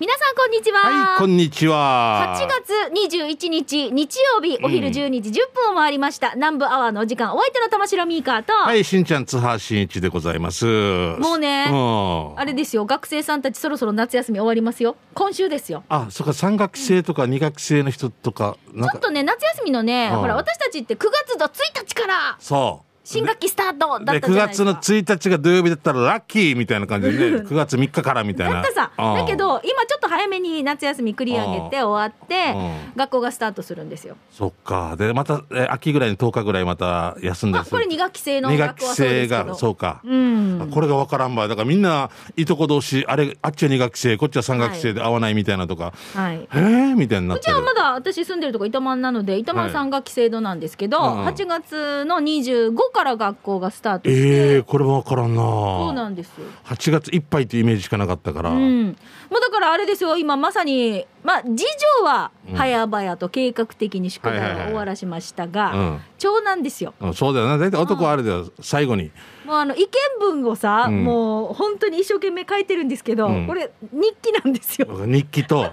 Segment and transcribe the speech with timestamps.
[0.00, 0.80] 皆さんこんにちは。
[0.80, 2.34] はい、こんにちは。
[2.34, 2.72] 8月
[3.20, 10.64] 21日日曜日お昼12時10分を回りました、南部アワーのお時間お相手の玉城ミーカーと、はい、しんちゃん、津波しんいちでございます。
[10.64, 12.38] もうねうん。
[12.38, 12.86] あれですよ。
[12.86, 14.96] 学生さんたちそろそろ夏休み終わりますよ。
[15.12, 15.84] 今週ですよ。
[15.90, 18.90] あ、そっか、三学生とか二学生の人とか、か。
[18.90, 20.20] ちょっ、とね夏休みのねうん。
[20.20, 21.50] ほら私たちって9月の1
[21.86, 22.36] 日から。
[22.40, 22.89] そう。
[23.10, 24.70] 新学期スタートだっで、9たじゃないですか。
[24.78, 28.54] 月の1日が土曜日だったらラッキーみたいな感じでね、9月3日からみたいな。
[28.54, 28.92] だったさ。
[28.96, 29.14] うん。
[29.16, 32.92] だけ、ど今ちょっと早めに夏休み繰り上げて終わってうん。
[32.96, 34.16] 学校がスタートするんですよ。
[34.30, 34.94] そっか。
[34.96, 37.78] で、また、え秋ぐらいに10日ぐらいまた休んだりする。
[37.78, 39.44] あこれ2学期制の二学期学校はそうで生すけど。
[39.44, 40.00] が、そうか。
[40.04, 41.48] うんこれが分からんばい。
[41.48, 46.36] だからみんないとこ同士あれあっちは2学生こっちは3学生で合わないみたいなとか、はい。
[46.36, 47.56] へえみたいになってる。
[47.56, 51.26] うちはまだ私住んでるとこ糸満なので糸満はい3学期制度なんですけど、うんうん。
[51.26, 55.42] 8月の25から学校がスタートして、ええこれも分からんな。
[55.42, 56.46] そうなんですよ。
[56.64, 58.86] 8月いっぱいっていうイメージしかなかったから、うん、
[59.30, 60.16] もうだからあれですよ。
[60.16, 61.64] 今まさにまあ次
[62.00, 62.56] 女はうん。
[62.56, 66.00] 早々と計画的に宿題を終わらしましたが、うん。
[66.18, 66.94] 長男ですよ。
[67.00, 68.50] うんそうだよな大体男はあれだよ。
[68.60, 69.10] 最後に。
[69.44, 69.88] もうあの意見
[70.20, 71.04] 文をさ、うん。
[71.04, 73.46] もう本当に一生懸命書いてるんですけど、うん。
[73.46, 74.86] これ日記なんですよ。
[75.06, 75.70] 日記と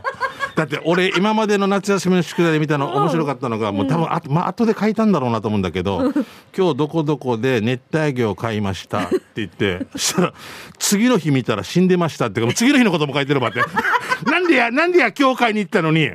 [0.58, 6.12] だって俺今までの夏休みの宿題で見たのうん面白かったのが、もう多分あと、まあ後で書いたんだろうなと思うんだけど
[6.58, 10.34] 「今日どこどこで熱帯魚を買いました」って言って そしたら
[10.80, 13.62] 次の日見たら死んでましたって次の日のことも書いてるばって。
[14.26, 16.10] なんでやなんでや今日買いに行ったのに。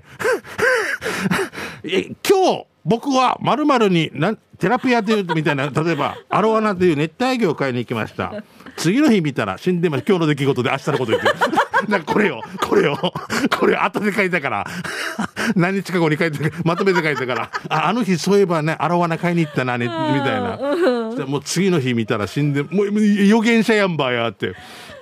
[1.84, 8.42] え今日僕はまるになんテラピアというみたいな例えばアロワナという熱帯魚を買いに行きました。
[8.76, 11.34] 次の日見たら死んでます今日の出来事で明日のこと言ってる
[11.88, 12.42] なんかこれよ。
[12.61, 12.97] これよ。
[13.58, 14.66] これ後で書いたから。
[15.56, 17.50] 何日か後に書いてまとめて書いたから。
[17.69, 21.27] ああの日そういえばねアロワナ買いに行ったなねみたいな。
[21.27, 24.55] もう次の日見たら死んでもう予言者やんばやって。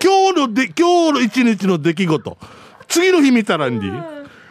[0.03, 2.39] 今日ので今日の一日の出来事。
[2.89, 3.93] 次の日見たらんに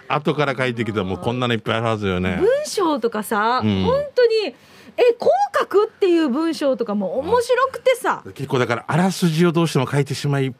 [0.08, 2.38] 後から書いてきたらもうこんなのいっぱいあるはずよね。
[2.40, 3.84] 文章とかさ、うん。
[3.84, 4.56] 本当に
[5.00, 10.54] えこう書くっていう文章とかも面白くてさ、結構だからあらすじをどうしても書いてしまい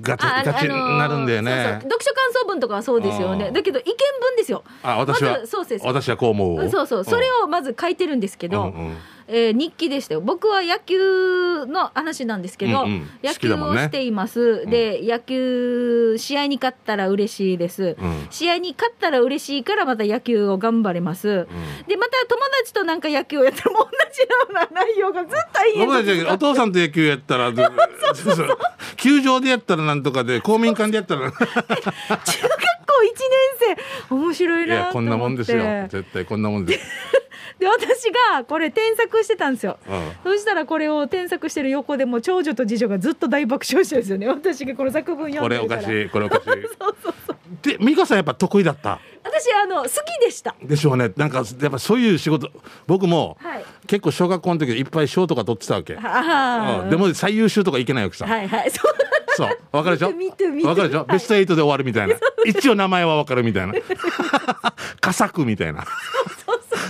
[0.00, 1.72] がちあがちになるんだよね、そうそう。
[1.82, 3.88] 読書感想文とかはそうですようんねだけど意見
[4.20, 4.64] 文ですよ。
[4.82, 6.68] あ私は、まずそうです私はこう思う。
[6.70, 7.04] そうそう。
[7.04, 8.96] それをまず書いてるんですけど、うんうん
[9.32, 10.20] えー日記でしたよ。
[10.20, 13.06] 僕は野球の話なんですけど、うんうん。
[13.22, 18.26] 野球をしています、で野球試合に勝ったら嬉しいです、うん。
[18.30, 21.46] 試合に勝ったら嬉しいからまた野球を頑張れます、
[21.86, 27.52] でまた友達となんか野球をやったらもう同じような内容がずっと延々と僕たちお父さんと野球やったら
[28.14, 28.58] そうそう
[28.96, 31.28] 球場でやったらなんとかで公民館でやったら。
[31.28, 32.26] い中学校1
[33.68, 33.76] 年
[34.08, 34.14] 生。
[34.14, 35.62] 面白いなこんなもんですよ。
[35.88, 36.86] 絶対こんなもんです、
[37.60, 39.78] で私がこれ添削してたんですよ。
[40.24, 40.32] うん。
[40.32, 44.26] そしたらこれを添削してる横でもう長女と次女がずっと大爆笑してるんですよね。
[44.28, 47.68] 私がこの作文読これおんでるかからしいこれおかしい。
[47.68, 48.98] で美香さんやっぱ得意だった？
[49.22, 49.90] 私あの好き
[50.24, 50.54] でした。
[50.62, 51.10] でしょうね。
[51.16, 52.50] なんかやっぱそういう仕事。
[52.86, 53.64] 僕もはい。
[53.86, 56.90] 結構小学校の時いっぱい賞とか取ってたわけ、あうん。
[56.90, 58.70] でも最優秀とかいけないわけさ、はいはい。
[58.70, 58.94] そう。
[59.36, 59.58] そう。
[59.72, 60.66] わかるでしょ？
[60.66, 61.12] わかるでしょ、はい。
[61.12, 62.14] ベスト8で終わるみたいな。
[62.46, 63.74] 一応名前はわかるみたいな。
[65.00, 65.84] 佳作みたいな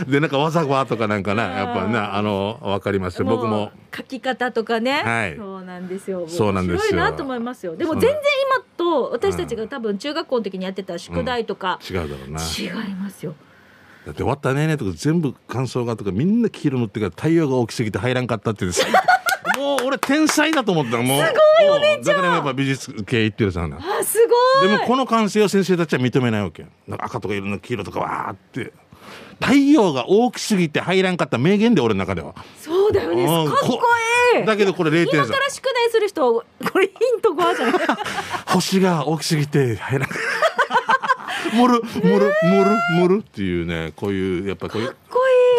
[0.06, 3.24] でなんか技はとかなんかなやっぱねあのわかりますよ。
[3.24, 3.72] 僕も。
[3.92, 5.36] う書き方とかね、はい。
[5.36, 6.28] そうなんですよ。
[6.28, 6.78] そうなんですよ。
[6.78, 7.76] 面白いなと思いますよ。
[7.76, 12.40] でも全然今と私たちが多分中学校の時にやってた宿題とか、違うだろうな。
[12.40, 13.34] 違いますよ。
[14.06, 18.64] だって終わったねーねーとか全部感想がとかみんな黄色塗ってから太陽が大きすぎて入らんかったって
[19.58, 24.68] もう俺天才だと思ったのもうすごいよねだからやっぱ美術系行ってるさなあすごい。
[24.70, 26.66] でもこの感性を先生たちは認めないわけ。
[26.88, 28.72] なんか赤とか色の黄色とかわーって
[29.40, 32.34] 太陽が大きすぎて入らんかった名言で俺の中では。
[32.60, 33.24] そうだよね。
[33.24, 33.50] うん。
[33.50, 33.78] かっこ
[34.38, 34.46] いい。
[34.46, 37.96] だけどこれ0点差今から宿題する人これヒント5じゃない？
[38.46, 40.08] 星が大きすぎて入らん
[41.52, 44.94] 盛る盛る盛る盛るっていうねこういうやっぱこういう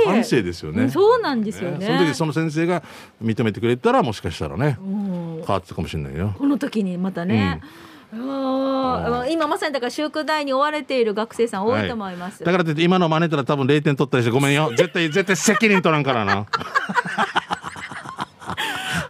[0.06, 0.90] 感性ですよね。
[0.90, 1.86] そうなんですよね。
[1.86, 2.82] その時その先生が
[3.24, 5.44] 認めてくれたらもしかしたらねうん。
[5.46, 6.34] 変わってたかもしれないよ。
[6.38, 14.72] この時にまたね、あー今まさにだから宿題に追われている学生さん多いと思います、だからって今の真似たら多分0点取ったりしてごめんよ。
[14.78, 16.35] 絶対絶対責任取らんからな。
[16.46, 16.46] は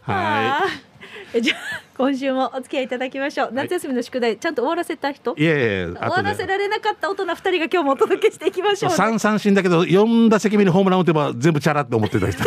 [0.07, 1.41] あー。
[1.41, 1.57] じゃあ
[1.97, 3.49] 今週もお付き合いいただきましょう。
[3.53, 5.33] 夏休みの宿題ちゃんと終わらせた人？
[5.37, 12.43] いいやいやいや終わらせられなかった大人2人が今日もお届けしていきましょうね、3三振だけど4打席目にホームラン打てば全部チャラって思ってた人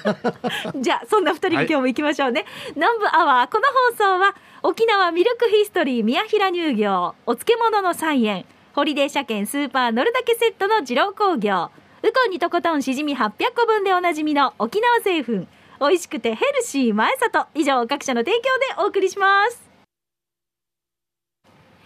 [0.80, 2.44] じゃあそんな2人に今日も行きましょうね、
[2.74, 3.66] 南部アワーこの
[3.96, 8.44] 放送は沖縄ミルクヒストリー宮平乳業お漬物の菜園
[8.74, 11.70] ホリデー車検スーパー乗るだけセットの二郎工業
[12.02, 15.46] ウコンにとことんしじみ800個分でおなじみの沖縄製粉
[15.80, 17.46] 美味しくてヘルシー前里。
[17.54, 19.71] 以上各社の提供でお送りします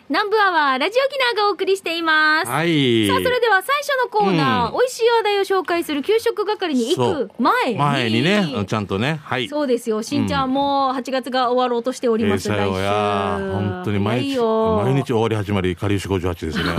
[0.09, 2.49] 南部アワーラジオキナーがお送りしています。
[2.49, 3.09] はい。
[3.09, 7.79] さあ、それでは最初のコーナー、うん美味しい話題を紹介する給食係に行く前に。
[7.79, 9.49] 前にね、ちゃんとね、はい。
[9.49, 10.05] そうですよ。
[10.05, 12.49] しんちゃんも8月が終わろうとしております。
[12.49, 16.71] えーさようや本当に毎日毎日終わり始まりかりゆし58ですねね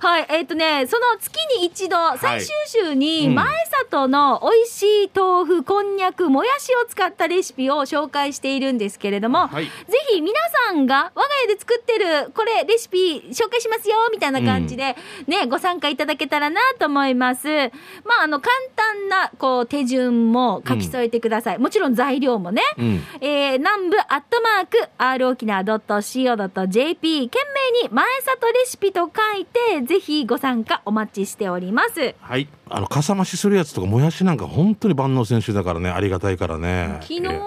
[0.00, 3.46] はい、えっ、とね、その月に一度、最終週に、うん前
[3.90, 9.70] 里の美味しい豆腐、こんにゃく、もやしを使ったレシピを紹介しているんですけれども、はいぜ
[10.10, 10.34] ひ皆
[10.66, 14.96] さんが我が家で作ってる、これレシピ紹介しますよ、みたいな感じで、
[15.26, 17.48] ね、ご参加いただけたらなと思います。
[17.48, 21.58] まあ、あの、簡単な、こう、手順も書き添えてください。
[21.58, 22.62] もちろん材料もね。
[22.78, 23.02] うん。
[23.20, 27.38] えー南部アットマーク r 沖縄 .co.jp 懸
[27.80, 32.14] 命に前里レシピと書いてぜひご参加お待ちしております。
[32.20, 32.48] はい。
[32.68, 35.88] あのかさ増しするやつとかもやしなんか本当に万能選手だからね。
[35.88, 36.98] ありがたいからね。
[37.00, 37.40] 昨日、え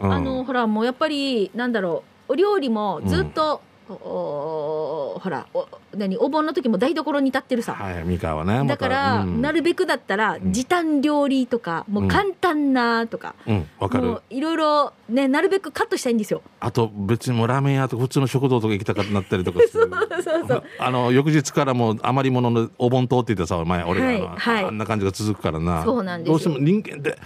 [0.00, 0.12] うん。
[0.12, 2.32] あのほらもうやっぱりなんだろう。
[2.32, 14.20] お料理もずっと、おほらお何お盆の時も台所に立ってるさ、はい三河はねだから、うん、なるべくだったら時短料理とか、もう簡単なとか、うんわかる。
[14.30, 16.42] いろいろねなるべくカットしたいんですよ。
[16.60, 19.90] あと別にもうラーメン屋とか普通の食堂とか行きたかったなったりとかする。
[20.22, 24.12] そうそうあの翌日からもう余り物のお盆通って言ったさ前俺、は。
[24.12, 24.64] いあのはい。
[24.64, 25.84] あんな感じが続くからな。
[25.84, 26.32] そうなんですよ。
[26.32, 27.18] どうしても人間って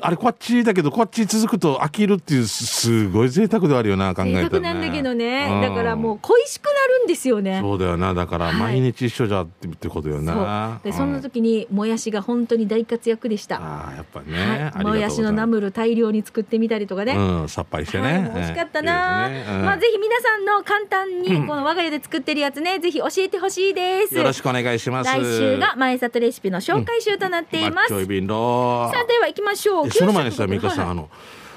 [0.00, 5.60] あれこっちだけどこっち続くと飽きるっていうすすごい贅沢ではあるよな考えたら、ね、贅沢なんだけどね、うん。
[5.62, 7.60] だからもう恋しくなるんですよね。
[7.60, 8.14] そうだよな。
[8.14, 8.54] だからはい。
[8.54, 13.56] 毎日一緒じゃってことよな、でそんなうん時にもやしが本当に大活躍でした。
[13.56, 17.14] ああやっぱりね、もやしのナムル大量に作ってみたりとかね。
[17.16, 19.30] うんさっぱりしてね、はい、美味しかったな、
[19.62, 24.14] まあぜひ皆さんの簡単に この我が家で作ってるやつね、ぜひ教えてほしいです。
[24.14, 25.10] よろしくお願いします。
[25.10, 27.74] 来週が前里レシピの紹介週となっています。
[27.74, 29.86] マッチョイビンロさあでは行きましょう。
[29.86, 31.08] えその前にさ美香さん、はいあの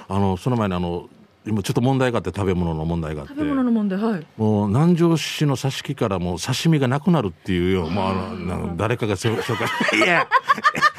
[0.10, 1.10] あのその前にあの
[1.48, 3.34] 今ちょっと問題があって食べ物の問題があって。
[3.34, 4.28] 食べ物の問題はい。
[4.38, 9.68] もう南城市の挿し木からもう刺身がなくなるっていうよもうあの誰かがせ紹介
[9.98, 10.28] いや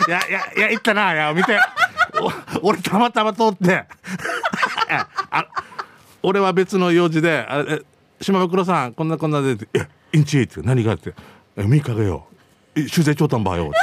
[0.09, 1.59] いやいやいや言ったないや見て。
[2.62, 3.85] お俺たまたま通って。
[6.23, 7.81] 俺は別の用事で「あえ
[8.21, 11.15] 島袋さんこんなこんなで」って「いやインチ」って何がって
[11.56, 12.27] 「えミカがよ。
[12.75, 13.77] え取材長短ばよ」って。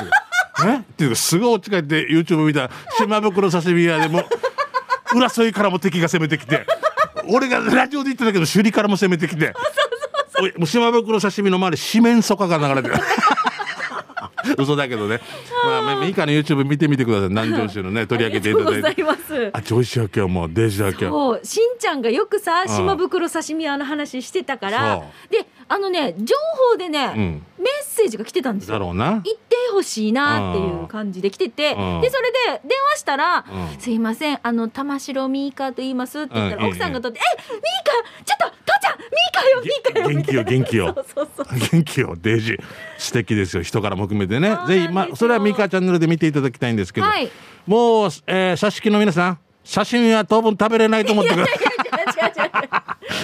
[0.68, 0.78] え？
[0.78, 4.24] っていうかすごい落ち返って YouTube 見たら島袋刺身屋でも
[5.16, 6.66] う裏添いからも敵が攻めてきて
[7.28, 9.54] 俺がラジオで言ってたけど首里からも攻めてきて
[10.40, 12.96] おいもう島袋刺身の周り四面楚歌が流れてる。
[14.58, 15.22] 嘘だけどね。
[15.66, 17.30] まあミカの YouTube 見てみてください。
[17.30, 18.88] 南城市のね取り上げていただいて。
[18.88, 19.50] ありがとうございます。
[19.54, 21.40] あちょいしやけよもうデージやけよそう。
[21.44, 22.68] しんちゃんがよくさん。
[22.68, 25.04] 島袋刺身屋の話してたから。
[25.30, 26.36] そであのね情
[26.72, 27.46] 報でね、うん
[28.06, 28.74] セージが来てたんですよ。
[28.74, 29.14] だろうな。
[29.14, 32.02] 行ってほしいなっていう感じで来てて、うん。
[32.02, 33.80] でそれで電話したら「うん。
[33.80, 36.70] すいませんあの玉城ミーカと言います」って言ったら、うん。
[36.70, 41.06] 奥さんがとって「えミーカちょっと父ちゃんミーカよミーカよ」元気よ元気よ。
[41.16, 42.60] そうそうそう 元気よデージ。
[42.98, 44.58] 素敵ですよ人からも含めてね。
[44.68, 47.30] ぜひまあそれはミカチャンネルで見ていただきたいんですけど、はい。
[47.68, 51.52] もう、えー、刺身の皆さん刺身は当分食べれないと思ってくださ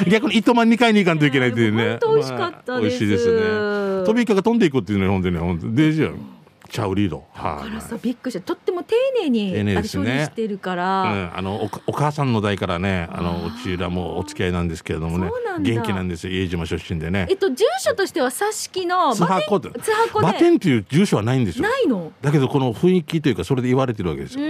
[0.05, 0.09] い。
[0.09, 1.99] 逆に糸満2回に行かんといけないっていうね。
[2.01, 4.05] 美味しかった美味しいですね。
[4.05, 6.15] 飛びイカが飛んでいくっていうのは本当にね、本当にデージやん。
[6.69, 7.25] チャウリード。
[7.33, 8.39] はい、びっくりした。
[8.39, 10.19] とっても丁寧に丁寧ですね。
[10.19, 15.29] 理してるから、うん、あのおお母さんの代からねあのうちらもお付き合いなんですけれどもね。
[15.59, 16.33] 元気なんですよ。
[16.33, 17.27] 家島出身でね。
[17.29, 20.27] えっと住所としては挿し木の津箱で津箱で。
[20.27, 21.63] バテンっていう住所はないんですよ。
[21.63, 22.13] ないの？
[22.21, 24.47] だけどこの雰囲気というかそれで言われてるわけですうよ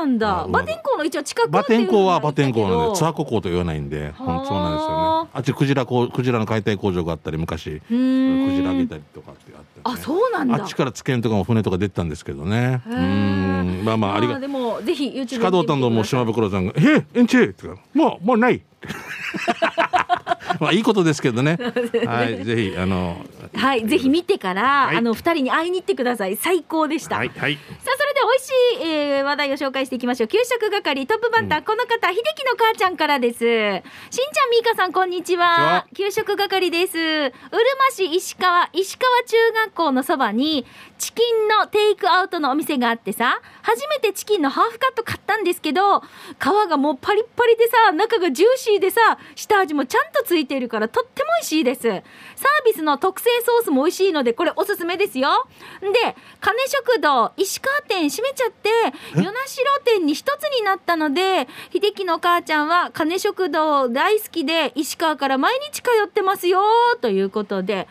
[0.00, 0.44] なんだ。
[0.44, 5.30] うんバテン港の一応近くバテン港はバテン港なんで津津箱港と言わないんでそうなんですよはね。
[5.32, 10.54] あっちクジラクジラの解体工場があったり昔クジラあげたりとかってあって、ね、あそうなんだ。
[10.56, 12.82] あっちからつけんとかも船とか出てたんですけどね。
[12.86, 13.82] うん。
[13.84, 18.60] まあまあありがでもぜひ YouTube 地下道担当も島袋さんが「えっエンチ!」ってからもうもうない
[20.60, 21.58] まあいいことですけどね。
[22.06, 24.96] はいぜひあのはいぜひ見てから、はい。
[24.96, 26.36] あの二人に会いに行ってください。
[26.36, 27.54] 最高でした、はいはい。
[27.54, 28.50] さあそれで美味し
[28.84, 30.28] い、えー話題を紹介していきましょう。
[30.28, 33.38] 給食係トップバッター、この方秀樹の母ちゃんからです。
[33.38, 33.80] しんちゃん
[34.50, 35.86] みーかさんこんにちは。
[35.94, 36.96] 給食係です。
[36.98, 37.32] うる
[37.78, 40.66] ま市石川石川中学校のそばに
[40.98, 46.04] チキンのテイクアウトのお店があってさ初めてチキンのハーフカット買ったんですけど皮
[46.68, 49.00] がもうパリッパリでさ中がジューシーでさ
[49.34, 51.80] 下味もちゃんとついているからとっても美味しいです。
[51.82, 52.02] サー
[52.64, 55.46] ビスの特製ソースも美味しいのでこれおすすめですよ。
[55.80, 58.70] で金食堂石川店閉めちゃって
[59.14, 66.60] 与那城店に一つになったので秀樹の母ちゃんは金食堂大好きで石川から毎日通ってますよ
[67.00, 67.88] ということで。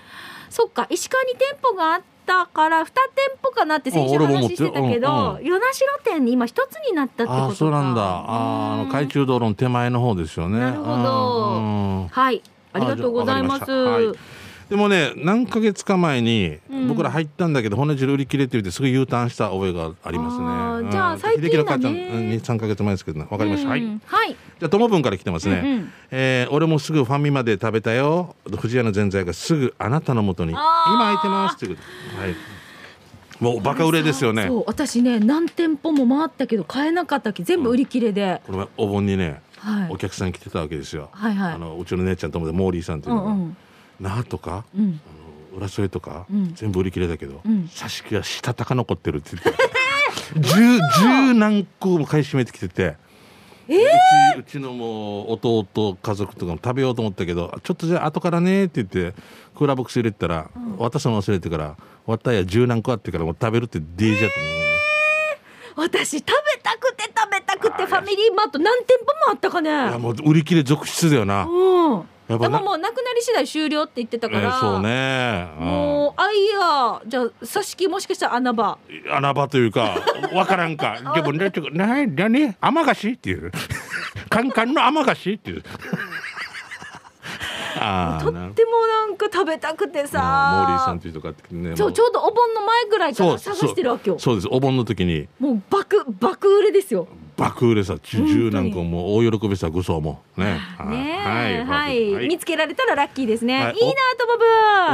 [0.50, 3.01] そっか石川に店舗があったから2店
[3.41, 7.43] 舗かなって先週話してたけうんどう与那城店に今一つになったってことか。
[7.45, 8.01] ああそうなんだ。
[8.01, 10.59] あーあの海中道路の手前の方ですよね。
[10.59, 11.50] なるほど。
[11.55, 11.59] う
[12.05, 12.07] ん。
[12.07, 12.41] はい。
[12.74, 13.71] ありがとうございます。
[13.71, 14.38] はい
[14.69, 20.91] でもね何ヶ月か前に僕ら入ったんだけど、骨汁売り切れって言ってすぐ U ターンした覚えがありますね。
[20.91, 21.99] じゃあ最近だね秀樹の母ちゃんうん
[22.31, 23.27] 23ヶ月前ですけどね。
[23.29, 25.83] わかりました、じゃあ、ともぶんから来てますね。
[25.83, 28.35] うえー俺もすぐファミマで食べたよ。
[28.57, 30.51] 藤屋のぜんざいがすぐあなたのもとに。
[30.51, 31.57] 今空いてます。
[31.57, 32.21] ということ。
[32.21, 32.35] ではい。
[33.39, 34.49] もうバカ売れですよね。
[34.65, 37.43] 私ね何店舗も回ったけど買えなかったっけ。
[37.43, 39.89] 全部売り切れで、この前お盆にね、はい。
[39.89, 41.09] お客さん来てたわけですよ。
[41.11, 41.53] はいはい。
[41.53, 43.35] あのうちの姉ちゃんともでモーリーさんっていうのが、
[44.00, 45.00] 那覇とか、うん。
[45.06, 46.53] あの浦添とか、うん。
[46.53, 47.70] 全部売り切れだけど、うん。
[47.72, 49.79] 挿し木がしたたか残ってるって言って。
[50.36, 52.96] 十十何個も買い占めてきてて。
[53.70, 59.15] うちうちのもう弟家族とかも食べようと思ったけどちょっとじゃあ後からねって言って
[59.56, 61.77] クーラーボックス入れてたら、渡すの忘れてから
[62.08, 64.32] わったや十何個あってからもう食べるって DJ って、
[65.75, 69.70] 私食べたくて食べたくてファミリーマート何店舗もあったかね。
[69.70, 72.03] いやもう売り切れ続出だよな、うん
[72.38, 75.65] でももうなくなり次第終了って言ってたから、えーそうね、うん。
[75.65, 78.77] もうあいやじゃあ挿し木もしかしたら穴場。
[79.12, 79.98] 穴場というか
[80.33, 81.00] わからんか。
[81.15, 82.55] でもねちょっとな何？
[82.62, 83.09] 甘菓子？
[83.09, 83.51] っていう。
[84.29, 85.33] カンカンの甘菓子？
[85.33, 85.63] っていう。
[87.81, 94.19] あとってもなんか食べたくてモーリーささんっていうとかってねもそうちょうどお盆の前ぐらいから探してるわけよ。
[94.19, 94.48] そうです。
[94.51, 95.27] お盆の時に。
[95.39, 97.07] もう爆爆売れですよ
[97.39, 98.39] 爆売れさ十本当に。
[98.39, 100.22] 十何個も大喜びさ愚装も。
[100.38, 100.60] ね。
[100.77, 102.10] ははい。
[102.10, 102.27] い、はい。
[102.27, 103.75] 見つけられたらラッキーですね、はい。
[103.75, 104.46] い、いなともぶ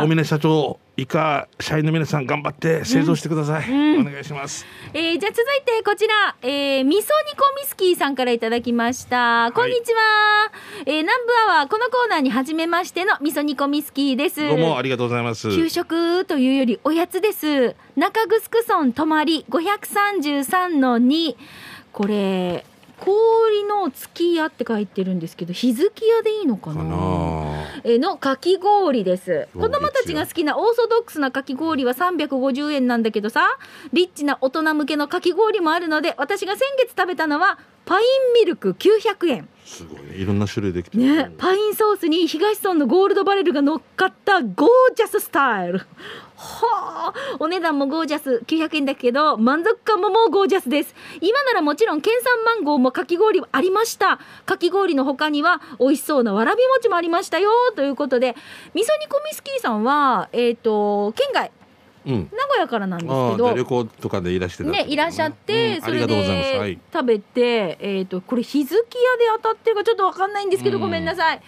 [0.04, 4.08] 大峰社長以下社員の皆さん頑張って製造してください、うん。
[4.08, 4.66] お願いします。
[4.94, 9.52] えー、じゃあ続いてこちら、えー、みそ煮込みスキーさんからいただきました。
[9.54, 10.52] こんにちは。
[10.86, 11.12] えー、南部
[11.52, 14.48] アワー、このコーナーに初めましてのみそ煮込みスキーです。
[14.48, 15.50] どうもありがとうございます。
[15.50, 17.76] 給食というよりおやつです。
[17.96, 21.36] 中城村泊まり533の2。
[21.96, 22.66] これ、
[23.00, 26.84] 氷の月屋って書いてるんですけど、日月屋でいいのかな？
[27.86, 29.48] えーのかき氷です。
[29.56, 33.48] お子供たちが好きなオーソドックスなかき氷は350円なんだけどさ
[33.94, 38.06] リッチな大人向けのかき氷もあるので私が先月食べたのはパイン
[38.42, 40.16] ミルク900円すごいね。
[40.16, 41.04] いろんな種類できてる。
[41.04, 45.82] ねパインソースに東村のゴールドバレルが乗っかったゴージャススタイル
[46.38, 48.44] はあお値段もゴージャス。
[48.46, 50.94] 900円だけど満足感ももうゴージャスです。
[51.22, 54.20] 今ならもちろん県産マンゴーもかき氷ありました。
[54.46, 57.50] かき氷の他には美味しそうなわらび餅もありましたよ。
[57.76, 58.36] ということで
[58.74, 61.52] 味噌煮込みスキーさんはえっ、と県外
[62.06, 62.30] うん。
[62.32, 68.86] 名古屋からなんですあけど旅行とかでいらしてね、いらっしゃって、それうんありがとうござい食べて、えっ、と、これ日月屋で
[69.42, 70.82] 当たってるかちょっとわかんないんですけど、うん。
[70.84, 71.42] ごめんなさい。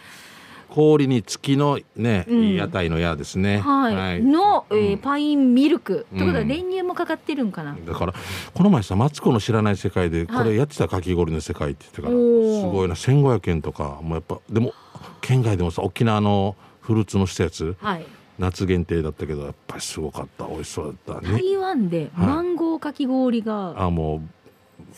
[0.77, 2.53] 氷に月のね、うん。
[2.55, 3.57] 屋台の屋ですね。
[3.61, 4.97] はい、の、えーうん。
[4.99, 6.17] パインミルク、うん。
[6.17, 7.75] ってことは練乳もかかってるんかな。
[7.83, 8.13] だから
[8.53, 10.51] この前さマツコの知らない世界でこはい。
[10.51, 12.61] れやってたかき氷の世界って言ってから、おー。
[12.61, 12.93] すごいな。
[12.93, 14.73] 1500円とかもうやっぱでも
[15.21, 18.05] 県外でもさ沖縄のフルーツのしたやつはい。
[18.37, 20.45] 夏限定だったけどやっぱりすごかった。
[20.45, 21.27] 美味しそうだった。
[21.27, 21.31] ね。
[21.41, 24.21] 台湾でマンゴーかき氷があも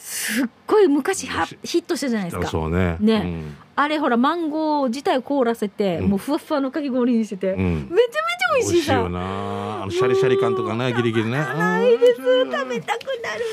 [0.02, 2.48] すっごい昔はヒットしたじゃないですうか。
[2.48, 2.98] そうね。
[3.00, 3.44] ね。
[3.76, 6.10] あれほらマンゴー自体を凍らせて、うん。
[6.10, 8.10] もうふわふわのかき氷にしてて、うん、うんめちゃめちゃ
[8.56, 8.94] 美味しいさ。
[8.94, 9.84] よな。
[9.84, 11.38] あのシャリシャリ感とかねギリギリね。
[11.38, 12.22] ないです。
[12.22, 12.52] うん。
[12.52, 13.46] 食べたくなる。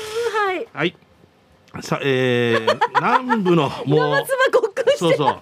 [0.45, 0.67] はい。
[0.73, 0.95] はい。
[1.81, 4.25] さあえー、 南部のもう。
[4.97, 5.37] そうそう。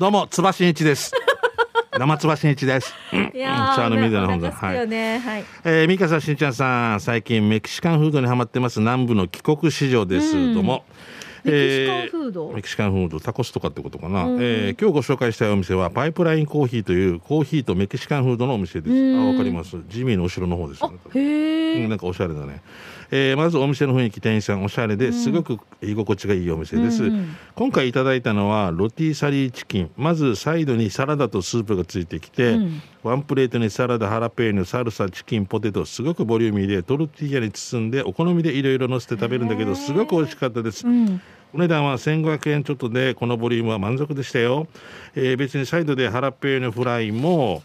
[0.00, 1.12] どうもつばしんいちです
[1.98, 2.94] 生つばしんいちです
[3.34, 5.18] いや茶の水のお本だ腹好きよね。
[5.18, 5.44] はい。
[5.64, 10.34] えー、ミカさん、しんちゃんさん、最近メキシカンフードにハマってます南部の帰国市場です。
[10.38, 10.84] うんどうも。
[11.44, 12.52] メキシカンフード？
[12.52, 14.24] メキシカンフード、タコスとかってことかな。
[14.24, 18.92] うんえー今日ご紹介したいお店は、パイプラインコーヒーというコーヒーとメキシカンフードのお店です。
[18.94, 19.76] うんあ、わかります。
[19.88, 21.84] ジミーの後ろの方ですあよね。、へえ。
[21.84, 22.62] うんなんかおしゃれだね、
[23.14, 27.36] えーまずお店の雰囲気店員さんおしゃれですごく居心地がいいお店です、うんうん。
[27.54, 29.90] 今回いただいたのはロティサリーチキン。
[29.98, 32.82] まずサイドにサラダとスープがついてきて、うん。
[33.02, 41.20] ワンプレートにサラダハラペーニョサルサチキンポテトすごくボリューミーでトルティーヤに包んでお好みでいろいろ乗せて食べるんだけどすごく美味しかったです、うん。
[41.52, 44.68] お値段は1500円ちょっとでこのボリュームは満足でしたよ、
[45.14, 47.62] えー別にサイドでハラペーニョフライも、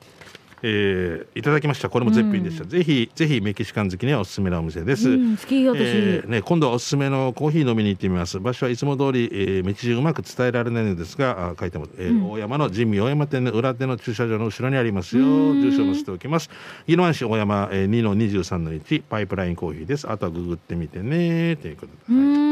[0.63, 1.89] えーいただきました。
[1.89, 5.79] これも絶品でした、ぜひぜひメキシカン好きにはおすすめなお店です、うん、好き私。
[5.79, 8.39] えーね、今度はおすすめのコーヒー飲みに行ってみます。
[8.39, 15.23] 場所はいつも通り、えー道順うまく伝えられないのですがあ書いてます、えー大山の神宮大山店の裏手の駐車場の後ろにありますよ。
[15.23, 16.49] 住所を載せておきます。
[16.87, 20.09] 宜野湾市大山、えー、2の23の1パイプラインコーヒーです。
[20.09, 21.55] あとはググってみてね。
[21.57, 22.46] ということで、うー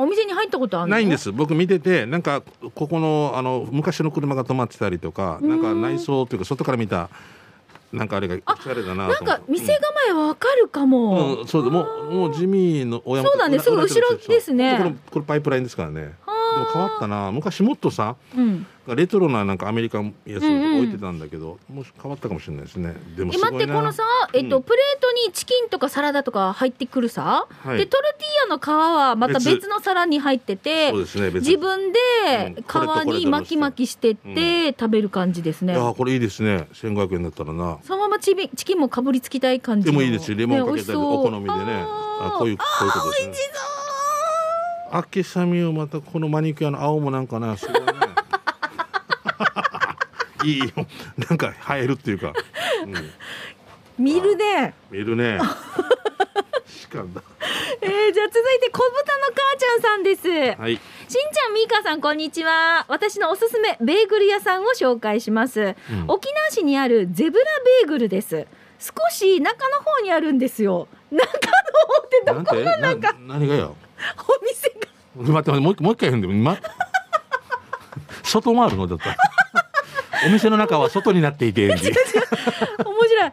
[0.00, 0.96] お店に入ったことあるの？
[0.96, 1.18] ないんで。
[1.18, 1.32] す。
[1.32, 2.42] 僕見ててなんか
[2.74, 7.08] ここのあの昔の車が止まってたりとかなんか内装というか外から見た
[7.92, 11.40] なんかあれがおしゃれだななんか店構えわかるかも。
[11.40, 13.58] うん、そうでもうもう地味の大山そうだね。
[13.58, 14.76] すぐ後ろですね。
[14.78, 16.14] これこれパイプラインですからね。
[16.56, 17.32] はでも変わったな。
[17.32, 18.66] 昔もっとさうん。
[18.94, 22.94] レトロななんかアメリカンやつとか置いてたんだけど、もし変わったかもしれないですね。
[23.16, 27.78] でもえ待ってこのさ、えっとうんプレートにチキンとかサラダとか入ってくるさ、はい。
[27.78, 29.56] でトルティーヤの皮はまた別。
[29.56, 30.98] 別の皿に入っててね
[31.32, 31.98] 自分で
[32.62, 32.74] 皮
[33.06, 36.68] に巻き巻きしてって食べる感じですね、いやこれいいですね。
[36.74, 37.78] 1500円だったらな。
[37.82, 39.92] そのままチビチキンもかぶりつきたい感じの。
[39.92, 40.36] でもいいですよ。
[40.36, 41.84] レモンかけたりねお好みでね。
[42.18, 43.32] あこういうこういうことですね
[44.98, 47.58] 秋雨をまたこのマニキュアの青もなんかなね。
[50.44, 50.66] いいよ。
[51.28, 52.32] なんか映えるっていうか、
[52.84, 52.94] うん、
[54.02, 54.74] 見るね。
[54.90, 55.38] 見るね。
[56.66, 57.20] しかんだ
[57.82, 60.76] えー、じゃあ続いて小豚の母ちゃんさんです、はい。
[60.76, 62.86] しんちゃんみーかさんこんにちは。
[62.88, 65.74] 私のおすすめベーグル屋さんを紹介します、うん。
[66.08, 67.44] 沖縄市にあるゼブラ
[67.82, 68.46] ベーグルです。
[68.78, 70.88] 少し中の方にあるんですよ。
[71.10, 73.76] 中の方ってどこがなんかな何がよ？
[74.18, 74.75] お店が
[75.16, 76.58] 待って待ってもう一もう一回言うんで今？
[78.22, 78.86] 外もあるの？
[78.86, 79.16] だったら
[80.26, 81.68] お店の中は外になっていて。
[81.68, 81.88] 面白
[83.26, 83.32] い。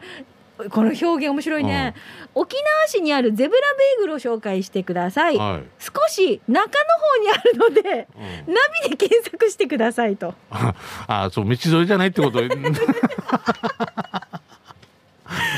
[0.70, 1.96] この表現面白いね、
[2.32, 8.06] 沖縄市にあるゼブラベーグルを紹介してください、はい、少し中の方にあるので
[8.46, 8.54] うん。
[8.54, 10.32] ナビで検索してくださいと。
[10.50, 10.74] あ
[11.06, 12.40] あそう道沿いじゃないってこと。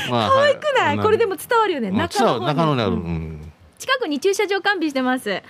[0.09, 1.91] まあ可愛くない、これでも伝わるよね。
[1.91, 2.81] 中の方に。
[2.81, 2.99] ある、ううん
[3.43, 3.46] ん
[3.77, 5.43] 近くに駐車場完備してます、え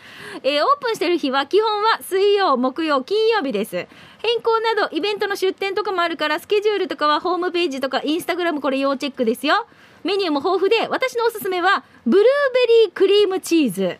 [0.43, 3.87] ーオープンしてる日は基本は水曜木曜金曜日です。
[4.19, 9.67] 変更などイベントの出店とかもあるからスケジュールとかはホームページとかインスタグラムこれ要チェックですよ。
[10.03, 13.99] メニューも豊富で私のおすすめはブルーベリークリームチーズ。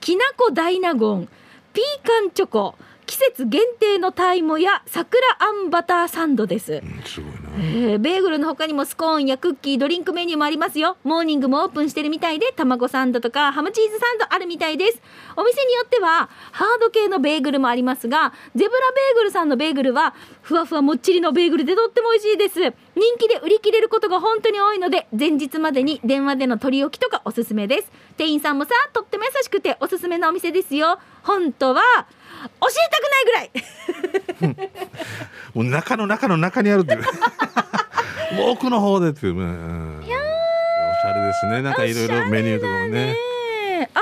[0.00, 1.28] きなこ大納言。
[1.72, 2.74] ピーカンチョコ。
[3.06, 6.74] 季節限定のタイムや桜あんバターサンドです。
[6.74, 7.47] うんすごいな。
[7.60, 10.96] えーベーグルの他にもスコーンやクッキードリンクメニューもありますよ。
[11.02, 15.02] モーニングもオープンしてるみたいで卵サンドとかハムチーズサンドあるみたいです。
[15.36, 22.60] お店によってはハード系のベーグルもありますがゼブラベーグルさんのベーグルはふわふわもっちりのベーグルでとっても美味しいです。
[22.60, 22.72] 人
[23.18, 27.90] 気で売り切れることが本当に多いので前日までに電話での取り置きとかおすすめです。
[28.16, 31.00] 店員さんもさとっても優しくておすすめのお店ですよ。
[31.24, 31.82] 本当は
[32.90, 34.70] たくないぐらい。
[35.54, 37.02] もう中の中の中にあるっていう。
[38.34, 41.62] も う奥の方でっていう、うん、おしゃれですね。
[41.62, 43.16] なんかいろいろメニューとかもね。
[43.94, 44.00] あ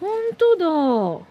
[0.00, 0.56] 本当
[1.20, 1.26] だ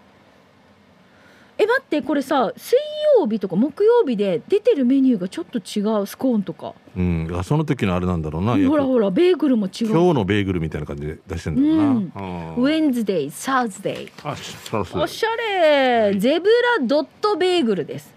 [1.58, 2.78] え待ってこれさ水
[3.18, 6.74] 曜日とか木曜日で出てるメニューがちょっと違うスコーンとか。
[6.98, 9.89] うんあその時のあれなんだろうなほらほらベーグルも違う。
[9.89, 12.12] 今日のベーグルみたいな感じで出してんだろうな、うん。
[12.58, 15.02] うんウェンズデイサーズデイあそうそう。
[15.04, 18.13] おしゃれゼブラドットベーグルです。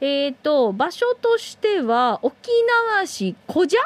[0.00, 2.48] えっ、と場所としては沖
[2.90, 3.76] 縄市古社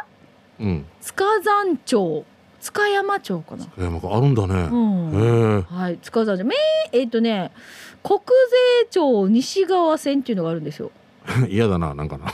[0.61, 0.87] うん。
[1.01, 2.25] 塚山町。
[2.61, 3.67] 塚山町かな。
[3.77, 5.13] えなんかあるんだね、うん。
[5.13, 6.45] へえはい、塚山町。
[6.45, 6.55] め
[6.93, 7.51] えっ、とね、
[8.05, 10.93] 国税庁西側線っていうのがあるんですよ。
[11.49, 12.27] 嫌だななんかな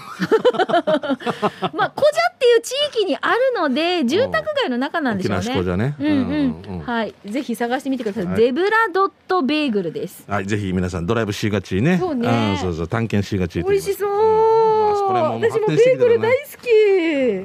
[1.73, 5.43] まあ、古社っていう地域にあるので、住宅街の中なんでしょうね。
[5.43, 8.27] 市じゃねうんうん、うんはい、ぜひ探してみてください。
[8.27, 10.25] はいゼブラドットベーグルです。
[10.29, 11.99] はい、ぜひ皆さんドライブしがちね。
[11.99, 14.11] そうねんそうそう、探検しがちと美味しそう。
[14.11, 16.67] んまあこれも私もベーグル大好き、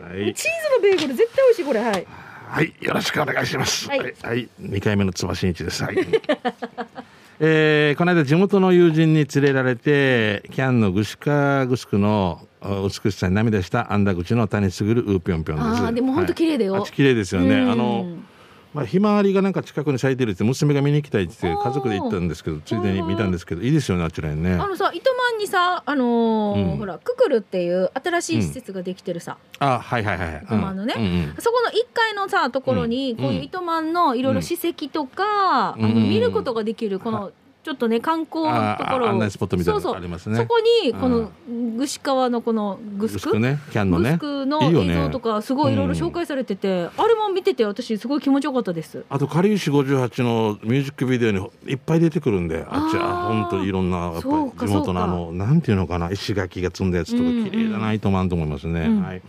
[0.02, 2.08] はいチーズのベーグル絶対美味しいこれはい。
[2.48, 3.88] はい、よろしくお願いします。
[3.88, 5.84] ははいい、はい、二回目のつばしんいちです。
[5.84, 5.98] はい。
[7.40, 15.68] えーこの間地元の友人に連れられてキャンのグシカグスクのあ美しさに涙した安田口の谷すぐるウーぴょんぴょんです。
[15.84, 17.56] あーでも本当綺麗だよはいあ綺麗ですよね。
[17.56, 18.06] うんあの
[18.76, 24.52] まあひまわりがなんか近くに咲いてるって娘が見に行きたいって家族で行ったんですけどついでに見たんですけどいいですよねあちらにね。
[24.52, 26.78] あのさ糸満にさあのーうん。
[26.78, 30.44] ほらククルっていう新しい施設ができてるさ、あはいはいはいはい。
[30.44, 30.94] 糸満のね。
[30.98, 31.04] うん。
[31.04, 33.18] うんそこの1階のさところにうん。
[33.18, 37.32] こういう糸満のいろいろ史跡とか、見ることができるこの
[37.66, 40.36] ちょっとね観光のところあー案内スポットみたいなのそうそう。
[40.36, 41.32] そこにこの
[41.80, 49.04] 串川のこのグスクねキャンのグねスクの映像とかすごいいろいろ紹介されてて、あれも見てて私すごい気持ちよかったです。
[49.10, 53.26] あと、かりゆし58のミュージックビデオにいっぱい出てくるんで、あっちは。
[53.28, 57.50] 本当にいろんな、やっぱり地元のあその、なんていうのかな、石垣が積んだやつとか、うんうん。
[57.50, 58.82] 綺麗だな、糸満と思いますね。
[58.82, 59.04] うん。
[59.04, 59.22] はい。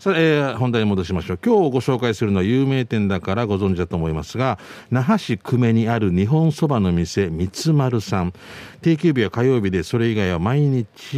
[0.00, 1.38] さあ、えー本題に戻しましょう。
[1.44, 4.58] 今日ご紹介するのは有名店だからご存知だと思いますが、
[4.90, 8.32] 那覇市久米にある日本そばの店、三つ丸さん。
[8.80, 11.16] 定休日は火曜日で、それ以外は毎日、え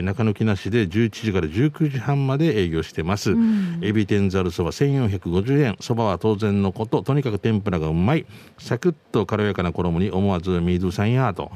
[0.00, 3.34] ー中抜きなしで11時から19時半まで営業してます。
[3.34, 5.76] んエビ天ざるそば1450円。
[5.80, 8.26] そばは当然のこと、とにかく天ぷらがうまい。
[8.58, 11.50] サクッと軽やかな衣に思わずミードゥさんやと。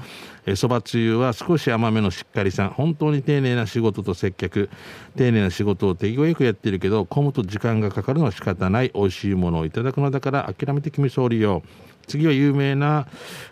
[0.46, 2.70] えーそばつゆは少し甘めのしっかりさん。
[2.70, 4.70] 本当に丁寧な仕事と接客。
[5.18, 8.90] 丁寧な仕事を手際よくやってるけど、混むと時間がかかるのは仕方ない。
[8.94, 11.62] 美味しいものをいただくのだから諦めて君総理よ。
[12.06, 13.08] 次は有名な、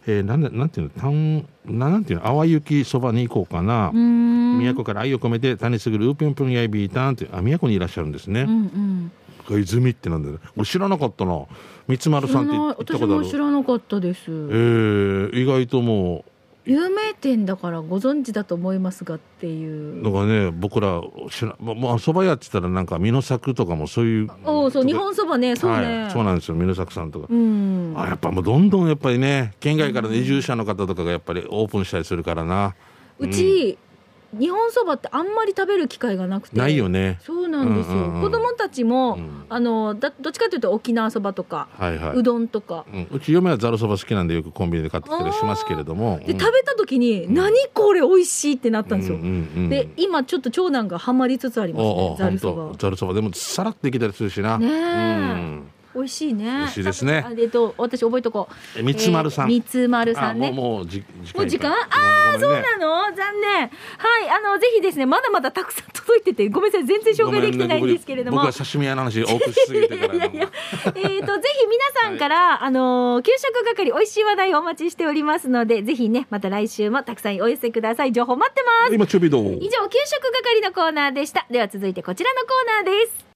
[0.07, 3.91] えー、なんだなんていうのたんななんていうの淡雪そばに行こうかな。
[3.93, 9.11] 都から愛を込めて谷すぐるうぴょんぴょんやいびーたんってあ都にいらっしゃるんですね、うん
[9.51, 9.61] うん。
[9.61, 11.47] 泉ってなんだよ俺知らなかったな。
[11.89, 13.25] 三丸さんって言った私ことある。
[13.25, 14.23] も知らなかったです。
[14.29, 16.25] えー、意外とも
[16.67, 20.01] 有名店だからご存知だと思いますがっていう。
[20.01, 24.31] うのがね僕ら知らまあまあ蕎麦屋って言ったらなんか美濃作とかもそういう。
[24.45, 25.57] おおそう日本そばね。
[25.57, 27.95] そうね、はい、そうなんですよ美濃作さんとか、うん。
[27.97, 32.75] あやっぱもうどんどんやっぱりね県外からの移住者の方とかがやっぱりオープンしたりするからな、
[33.19, 33.79] うち、
[34.39, 36.57] 日本そばってあんまり食べる機会がなくて。
[36.57, 37.19] ないよね。
[37.23, 38.23] そうなんですよ、うんうんうん。
[38.23, 39.45] 子供たちも、うん。
[39.49, 42.17] あのだどっちかというと沖縄そばとか、はいはい。
[42.17, 42.85] うどんとか。
[42.93, 46.21] うん、うち嫁はざるそば好きなんでよくコンビニで買ってきたりしますけれども。
[46.27, 46.39] で、うん。
[46.39, 53.15] 食べた時に、何これ美味しいってなったんですよ、うんうんうんで今ちょっと長男がハマりつつありますおねおざるそばざるそば。
[53.15, 54.59] でもさらってきたりするしな。
[54.59, 54.71] ねえ。
[54.71, 56.45] うん美味しいね。
[56.45, 57.25] 美味しいですね。
[57.27, 58.79] あえっと私覚えとこう。
[58.79, 60.49] え三つ丸さん、えー三つ丸さんね。
[60.49, 61.05] あもうもうじ
[61.35, 61.73] もう時間？
[61.73, 63.15] あああそうなの？
[63.15, 63.61] 残念。
[63.61, 63.71] はい
[64.31, 70.49] あのぜひですねまだまだたくさん届いててごめんなさい全然紹介できてないんですけれども、僕は刺身屋の話多くしすぎてからいやいや
[70.87, 78.13] えー、とぜひ皆さんから、あのー給食係美味しい話題をお待ちしておりますのでぜひねまた来週もたくさんお寄せください。
[78.13, 78.95] 情報待ってます。
[78.95, 79.59] 今ちょびどう？
[79.61, 81.47] 以上給食係のコーナーでした。
[81.51, 83.34] では続いてこちらのコーナーです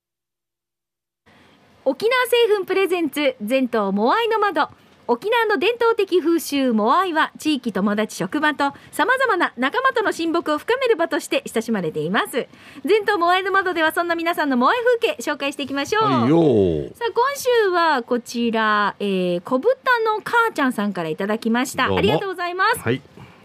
[1.84, 4.68] 沖縄製粉プレゼンツ全島モアイの窓。
[5.10, 12.46] 沖縄の伝統的風習モアイは地域友達職場とさまざまな仲間との親睦を深める場として親しまれています。
[12.84, 21.86] 全島モアイの窓ではそんな皆さんのモアイ風景紹介していきましょう、はいよさあ今週はこちら、えー、小豚の母ちゃんさんからいただきました。
[21.86, 22.80] ありがとうございます。
[22.80, 23.00] はい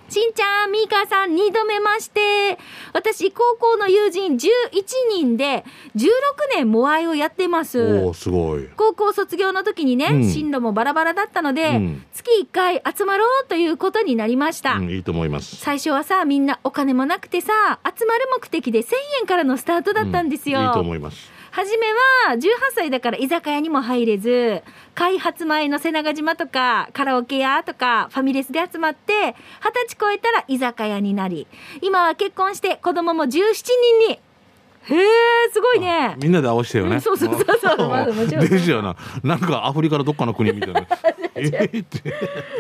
[0.10, 2.58] しんちゃん、みーかーさん、二度目まして。
[2.94, 4.40] 私、高校の友人11
[5.12, 6.10] 人で、16
[6.56, 8.10] 年モアイをやってますお。
[8.10, 14.76] おすごい高校卒業の時にね、うん進路もバラバラだったので、うん月1回集まろうということになりました。
[14.76, 18.86] うん、いいと思います最初はさ、みんなお金もなくてさ、集まる目的で1000
[19.22, 20.60] 円からのスタートだったんですよ。
[20.60, 22.40] うんいいと思います初めは18
[22.74, 24.64] 歳だから居酒屋にも入れず
[24.96, 31.46] 開発前の瀬長島とかカラオケ屋とかファミレスで集まって二十歳超えたら居酒屋になり
[31.84, 34.20] 今は結婚して子供も17人に
[34.86, 35.08] へえ
[35.52, 36.16] すごいね。
[36.22, 37.90] みんなで合わせてよね、うんそうそうそうそう。
[37.90, 38.96] まあですよな。
[39.24, 40.88] なんかアフリカのどっかの国みたいな。
[41.36, 41.86] えー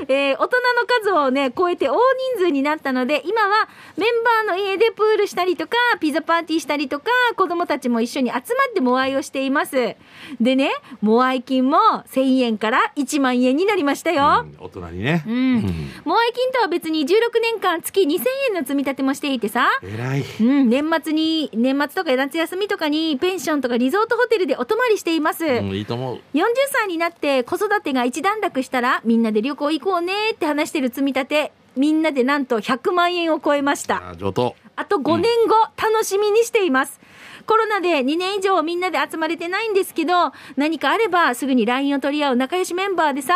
[0.07, 1.99] えー大人の数をね超えて大人
[2.45, 7.05] 数になったので今はメンバーの家でプールしたりとかピザパーティーしたりとか
[7.35, 9.95] 子供たちも一緒に集まってモアイをしています。
[10.41, 11.77] でねモアイ金も
[12.11, 15.91] 1000円から1万円になりましたよ、うん大人にね、うん。
[16.05, 17.07] モアイ金とは別に16
[17.41, 18.05] 年間月2000
[18.49, 19.67] 円の積み立てもしていてさ。
[19.83, 20.23] えらい。
[20.39, 26.15] うん、年末に年末とか夏休みとかにペンションとかリゾートホテルでお泊まりしています、うん、いいと思う。
[26.33, 31.51] 40歳になって子育てが一段落したらみんなで旅行行こうねって話してる積み立て。
[31.75, 34.11] みんなでなんと100万円を超えました。
[34.11, 34.55] あ上等。
[34.75, 36.99] あと5年後、楽しみにしています。
[37.47, 43.33] コロナで2年以上みんなで集まれてないんですけど何かあればすぐに LINE を取り合う仲良しメンバーでさ。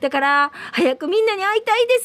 [0.00, 1.98] だから早くみんなに会いたいで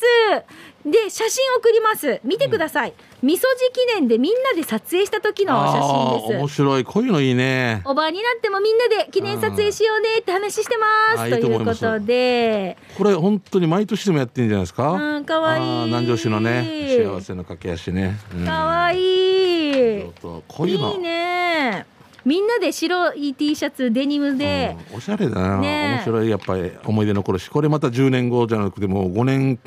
[0.86, 0.90] す。
[0.90, 2.22] で写真送ります。
[2.24, 6.56] 見てください、みそじ記念でみんなで撮影した時の写あ真です。
[6.56, 6.84] 白い。
[6.84, 7.82] こういうのいいね。
[7.86, 11.30] おばあになってもみんなで記念撮影しようねって話してます。
[11.30, 12.76] ということで。
[12.98, 14.92] これ本当に毎年でもやってんじゃないですか？
[14.92, 15.86] うんかわいい。
[15.86, 18.46] 南城市のね幸せの駆け足ね、うん。
[18.46, 20.04] かわいい。
[20.22, 20.92] こういうの。
[20.92, 21.86] いいね。
[22.26, 26.30] みんなで白い T シャツデニムで、うんおしゃれだな、ね面白い。
[26.30, 27.48] やっぱり思い出残るし。
[27.48, 29.60] これまた10年後じゃなくてもう5年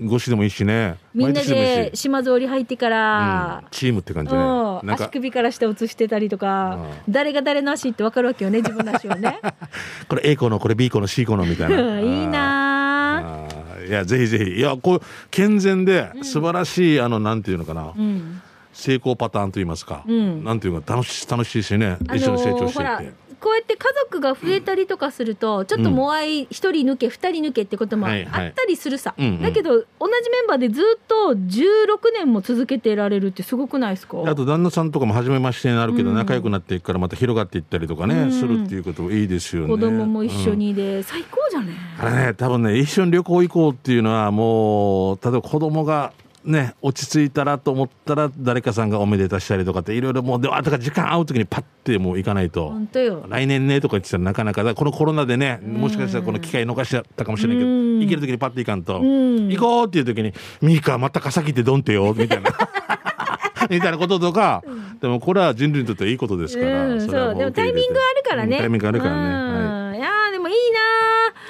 [0.00, 0.96] 越しでもいいしね。
[1.12, 1.96] みんなでし。
[1.96, 4.94] 島通り入ってからうん、チームって感じね。
[4.94, 9.40] 足首から下写してたりとか、誰が誰の足って分かるわけよね自分の足はね。
[10.08, 11.98] これ A 子のこれ B 子の C 子のみたいな。
[12.00, 13.46] いいな
[13.86, 14.44] いやぜひぜひ。
[14.58, 18.40] いやこう健全で素晴らしい、あのなんていうのかな、うん。
[18.72, 20.44] 成功パターンといいますか、うん。
[20.44, 21.96] なんていうか楽し楽しいしね。
[22.06, 29.82] あ一緒に成長していって、こうやって家族が増えたりとかすると、ちょっとモアイ1人抜け2人抜けってこともあったりするさ、だけど同
[30.22, 34.18] じメンバーでずっと16年も続けてられるってすごくないですか？
[34.26, 36.16] あと旦那さんとかも初めましてになるけど、うん。
[36.16, 38.32] 仲良くなっていくからまた広がっていったりとかね、うん。
[38.32, 39.68] するっていうこともいいですよね。
[39.68, 40.58] 子供も一緒うん。
[40.58, 46.12] にで、最高じゃねあれね多分ね一緒に旅行行こうっていうのはもう例えば子供が
[46.48, 52.70] ね落ち着いたらと思ったら誰かさんがおめでたしたりとかっていろいろもうであだから時間合う時にパッてもう行かないと。
[52.70, 53.24] 本当よ。
[53.28, 54.74] 来年ねとか言ってたらなかなかだ。
[54.74, 58.00] このコロナでねもしかしたらこの機会逃しちゃったかもしれないけどうん。
[58.00, 58.98] 行ける時にパッて行かんと。
[59.00, 59.48] ん。
[59.48, 62.50] 行こうっていう時に「ミーカまた傘切ってドンってよ」みたいな。
[63.68, 64.62] みたいなこととか
[65.00, 69.94] でもこれは人類にとってはいいことですからうん、れはもそうでもタイミングあるからね、うんタイミングあるからね。
[69.94, 69.96] うん。
[69.96, 70.77] いやーでもいいな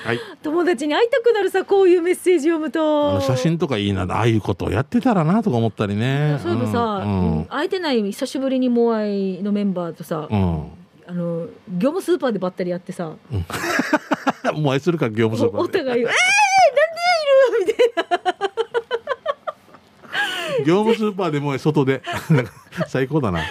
[0.05, 0.21] はい。
[0.43, 6.39] 友達に会いたくなるさこういうメッセージ読むあとの写真とかいいなああいうことをやってたらなとか思ったりね。
[6.43, 7.47] そういえばさ、うん。
[7.47, 10.71] 会えてない久しぶりにモアイのメンバーとさ、うん、
[11.07, 13.13] あの業務スーパーでばったりやってさ。
[13.33, 13.37] う
[14.59, 16.15] ん、もう愛するか業務スーパおおーで互い「えー、なん
[17.67, 18.49] でいる?」みたいな。
[20.65, 22.03] 業務スーパーでもう外で。
[22.89, 23.41] 最高だな。
[23.41, 23.45] ス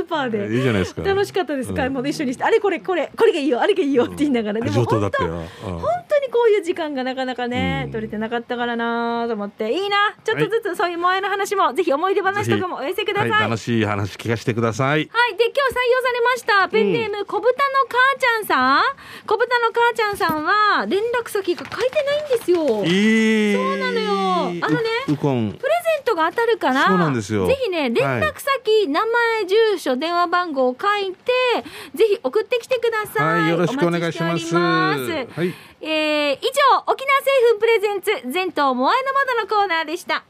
[0.00, 1.02] ーパーでいいじゃないですか。
[1.02, 1.76] 楽しかったです、うん。
[1.76, 5.48] 買い物一緒にしてあれこれこれこれがいいよあれがいいよって言いながら、でも本当本
[6.08, 7.92] 当にこういう時間がなかなかね、うん。
[7.92, 9.72] 取れてなかったからなと思って。
[9.72, 9.96] いいな。
[10.24, 14.88] ちょっとずつそういう萌えの話も、ぜひ思い出話とかもお寄せください、はい、楽しい話聞かせてください。
[14.88, 15.00] はい。
[15.00, 16.68] で、今日採用されました。
[16.68, 17.52] ペンネーム、小豚の
[17.88, 18.82] 母ちゃんさん。
[19.26, 22.58] 小豚の母ちゃんさんは、連絡先が書いてないんですよ。
[22.66, 24.18] そうなのよ。
[24.60, 25.50] あのねううこん。
[25.50, 25.66] ゼント
[26.18, 31.32] が当たるから、そうなんですよぜひね、連絡先、名前、住所、電話番号を書いて、
[31.94, 33.40] ぜひ送ってきてください。
[33.42, 34.94] はいよろしくお願いしますは
[35.44, 40.24] いえー以上、沖縄製粉プレゼンツ、全島モアイの窓のコーナーでした。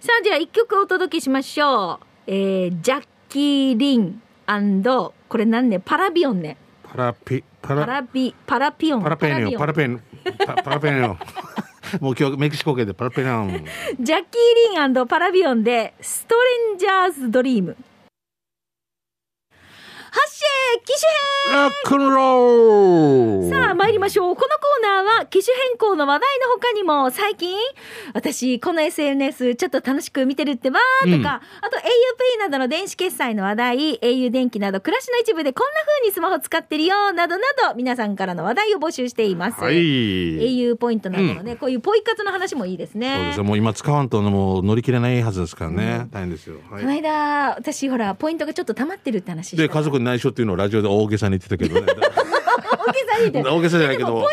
[0.00, 2.06] さあ、では一曲お届けしましょう。
[2.26, 4.22] えー、ジャッキー・リン
[5.28, 6.56] これ何ね、パラビオンね。
[6.82, 9.02] パラピパパララビ、パラピオン。
[9.02, 11.16] パラペニオパラピペニオパパラペニオ
[12.00, 13.64] もう今日メキシコ系でパラペラン
[14.00, 17.76] ジャッキー・リンパラビオンで、ストレンジャーズ・ドリーム。
[20.84, 23.50] 機種ックンロール。
[23.50, 24.34] さあ参りましょう。
[24.34, 27.56] このコーナーは機種変更の話題の他にも最近
[28.14, 31.82] 私この SNS ちょっと楽しく見てるってばーとか、あと auPay
[32.40, 39.74] などの電子決済の話題 au 電気など暮らしの一部でこんな風にスマホ使ってるよなどなど皆さんからの話題を募集しています、はい。
[39.74, 51.86] au ポイントなどのね、こういうポイ活の話もいいですそうねですよもう今使わんともう乗り切れないはずですからね、大変ですよ、はこのい、間私ほらポイントがちょっと溜まってるって話で家族に内緒っていうのをラジオで大げさに言ってたけどね。
[52.86, 53.50] 大げさに言って。
[53.50, 54.12] 大げさじゃないけど。
[54.12, 54.26] ポイン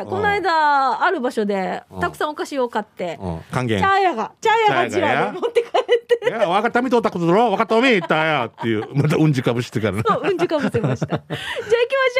[0.00, 2.00] トでこの間ある場所でうん。
[2.00, 3.40] たくさんお菓子を買ってうん。
[3.52, 3.78] 還元。
[3.78, 5.72] チャーヤがチャーヤがチラで持って帰っ
[6.06, 6.28] て。
[6.28, 7.50] いや、分かったみとったことだろ。
[7.50, 10.02] 分かったおめえ言ったやっていう、またうんじかぶしてからね。
[10.04, 11.06] そううんじかぶせました。
[11.06, 11.38] じゃあ行きまし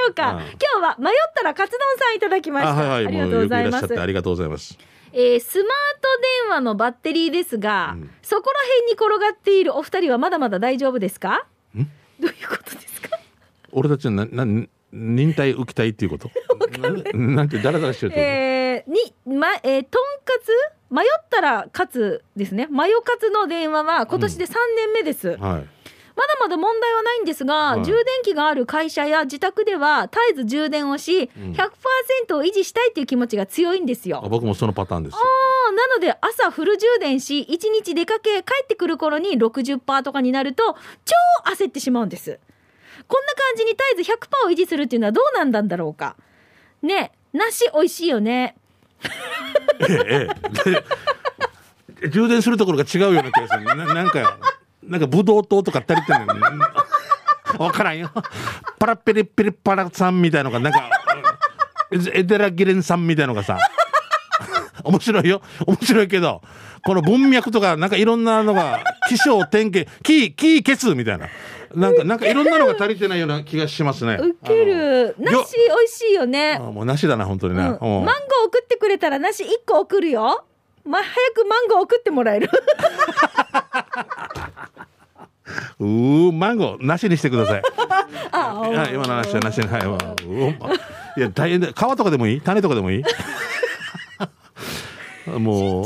[0.06, 0.38] ょうか、うん。
[0.38, 2.94] 今日は迷ったらカツ丼さんいただきました。
[2.94, 4.00] あ、りがとうございます。
[4.00, 4.78] ありがとうございます。
[5.16, 5.68] えースマー
[6.00, 8.10] ト電話のバッテリーですが、うん。
[8.22, 11.46] そこら辺に転がっているお二人はまだまだ大丈夫ですか？
[11.76, 11.82] ん？
[12.20, 13.16] どういうことですか？
[13.74, 14.44] 俺たちはな、な、
[14.92, 16.30] 忍耐浮きたいっていうこと。
[16.80, 16.90] な
[17.36, 20.48] なんて、だらだらしてるってこえー、に、ま、えーとんかつ？
[20.90, 22.68] 迷ったら勝つですね。
[22.70, 25.36] マヨカツの電話は今年で3年目です。
[25.36, 25.44] と。
[25.44, 25.66] はい。
[26.16, 34.22] まだまだ問題はないんですが、はい充電器がある会社や自宅では絶えず充電をし、うん100%を維持したいっていう気持ちが強いんですよ。
[34.24, 35.18] あ僕もそのパターンですよ。
[35.18, 42.38] あーなので朝フル充電し1日出かけ帰ってくる頃に60%とかになると超焦ってしまうんです
[43.06, 46.16] こんな感じに絶えず100%を維持するっていうのはどうなんだんだろうか
[46.82, 48.56] ね梨美味しいよね
[49.88, 50.28] え
[52.02, 53.64] え、充電するところが違うような気がする。
[53.64, 54.38] ななんか、
[54.82, 56.34] なんかブドウ糖とか足りてないの。
[57.58, 58.10] わからんよ。
[58.78, 60.90] パラペリペリパラさんみたいのが、なんか、
[62.12, 63.58] エデラギレンさんみたいのがさ、
[64.82, 65.40] 面白いよ。
[65.66, 66.42] 面白いけど、
[66.84, 71.28] この文脈とか、なんかいろんなのが、気象点検、キー、キー消すみたいな。
[71.74, 74.14] なんか、なんかいろんなのが足りてないような気がしますね。
[74.20, 77.62] ウケるあの梨美味しいよねあもうなしだな、本当にね。
[77.62, 78.10] うんマンゴうんー
[78.46, 80.44] 送ってくれたら梨1個送るよ
[80.84, 82.48] ま早くマンゴー送ってもらえる
[85.80, 87.62] うー、マンゴー、なしにしてください。
[88.32, 89.86] あ今の話はなしに、はい。
[89.86, 89.98] ま
[91.16, 91.68] いや、大変だ。
[91.68, 92.40] 皮とかでもいい？
[92.40, 93.04] 種とかでもいい？
[95.38, 95.84] もう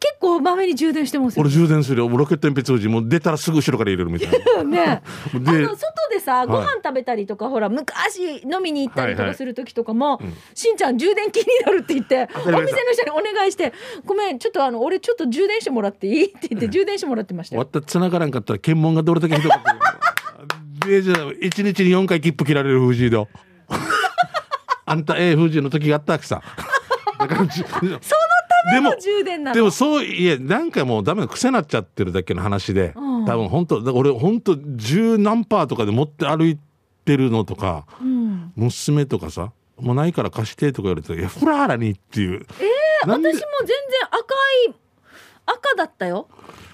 [0.00, 2.08] 結構まめに充電してますよ俺充電するよ。
[2.08, 4.62] もうロケット鉛筆王子、もう出たらすぐ後ろから入れるみたいな。
[4.64, 5.02] ね
[5.34, 5.78] あでの、外
[6.12, 13.72] でさご飯食べたりとか、ほら昔飲みに行ったりとはいはいかする時とかも、うんしんちゃん充電気になるって言ってお当たり前店の人にお願いして
[14.04, 17.62] 「ごめんちょっとあの俺ちょっと充電してもらっていい?」って言って充電してもらってましたよ。
[17.62, 23.28] 終わったら繋がらんかったら検問がどれだけひどかった で、じゃあ、1日に4回切符切られる藤井で。
[24.86, 26.40] あんた、ええ、藤井の時があったわけさ。
[27.18, 27.98] だから、じその
[28.72, 33.24] でもでもそういやなんかもうダメだ癖なっちゃってるだけの話で、うん。
[33.24, 36.58] 多分本当だから俺本当十何パーとかで持って歩い
[37.04, 42.46] てるのとかうん、娘とかさもうないから貸してとか言われて「いやフラーラに」っていう。
[42.60, 43.30] えなんで？
[43.32, 43.76] 私も全然
[44.10, 44.18] 赤
[44.70, 44.74] い
[45.46, 46.28] 赤だったよ。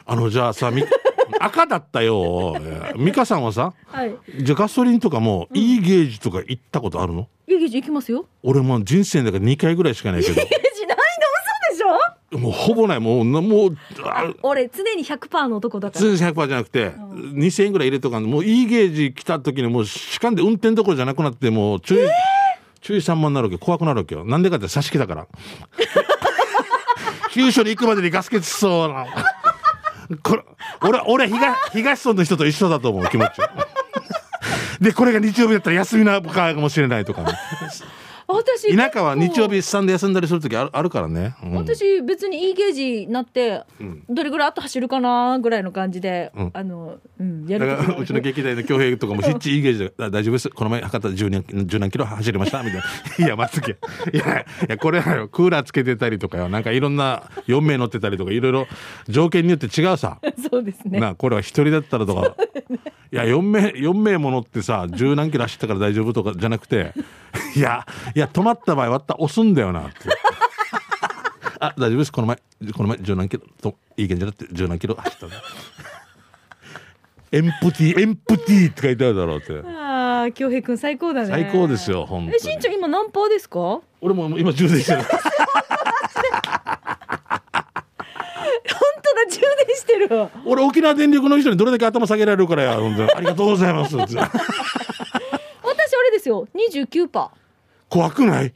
[0.07, 0.83] あのじゃあさみ
[1.41, 2.57] 赤だったよ。
[2.97, 4.15] 美香さんはさはい。
[4.43, 8.27] じゃあガソリンとかもいいゲージとか行ったことあるの、いいゲージ行きますよ。
[8.43, 10.51] 俺もう人生の中で2回ぐらいしかないけどゲージ
[10.87, 10.99] ない
[11.71, 11.89] の嘘でしょ
[12.39, 13.01] もうほぼない。
[13.01, 16.01] もうなもうあ俺常に100%の男だから。
[16.01, 22.09] 通常100%じゃなくて、2000円ぐらい入れとかんもういいゲージ来た時にもうしかんで運転どころじゃなくなってもう駐,、
[22.81, 23.59] 注意散漫になるわけ。
[23.59, 24.25] 怖くなるわけよ。
[24.25, 25.27] なんでかって刺し木だから。
[27.33, 29.07] 急所に行くまでにガス欠しそうな
[30.23, 30.45] これ
[30.83, 33.31] 俺俺東東村の人と一緒だと思う気持ち。
[34.81, 37.33] でこれが日曜日だったら休みなのかもしれないとかね
[38.27, 41.55] 私田舎は日曜日日スタンで休んだりする時あるあるからね、うん。
[41.55, 44.05] 私別にいいゲージになって、ん。
[44.09, 46.51] どれぐらい後走るかなぐらいの感じで、うん。
[46.53, 47.77] あの、うん、やだる。
[47.77, 50.51] からうちの劇団の恭平とかもヒッチいいゲージであ大丈夫です。
[50.55, 52.85] この前測ったら10何10何キロ走りましたみたいな。
[53.27, 53.77] いや待つけ
[54.13, 56.49] いやいやこれはよクーラーつけてたりとかよ。
[56.49, 58.67] なんかいろんな4名乗ってたりとかいろいろ
[59.09, 60.19] 条件によって違うさ。
[60.51, 60.99] そうですね。
[60.99, 62.37] なこれは一人だったらとか、
[63.13, 66.93] いや4名4名も乗ってさ十何キロ走ったから大丈夫とかじゃなくて
[67.55, 69.99] いやいや止まった場合わったら押すんだよなって。
[71.61, 72.13] あ大丈夫です。
[72.13, 72.37] この前
[72.77, 75.37] この前十何キロといい感じだって十何キロ走った
[77.33, 79.61] エンプティエンプティって書いてあるだろうって。
[79.67, 81.29] ああ京平くん最高だね。
[81.29, 83.59] 最高ですよ本当えしんちゃにん今何パーですか？
[83.61, 85.03] 本俺も今充電してる
[89.03, 93.11] 当だ充電してる俺沖縄電力の人にどれだけ頭下げられるからや本当に。
[93.13, 93.97] ありがとうございます。
[93.97, 94.29] 私あ
[96.05, 96.47] れですよ。
[96.55, 97.31] 29パ
[97.89, 98.47] 怖くない？
[98.47, 98.53] ー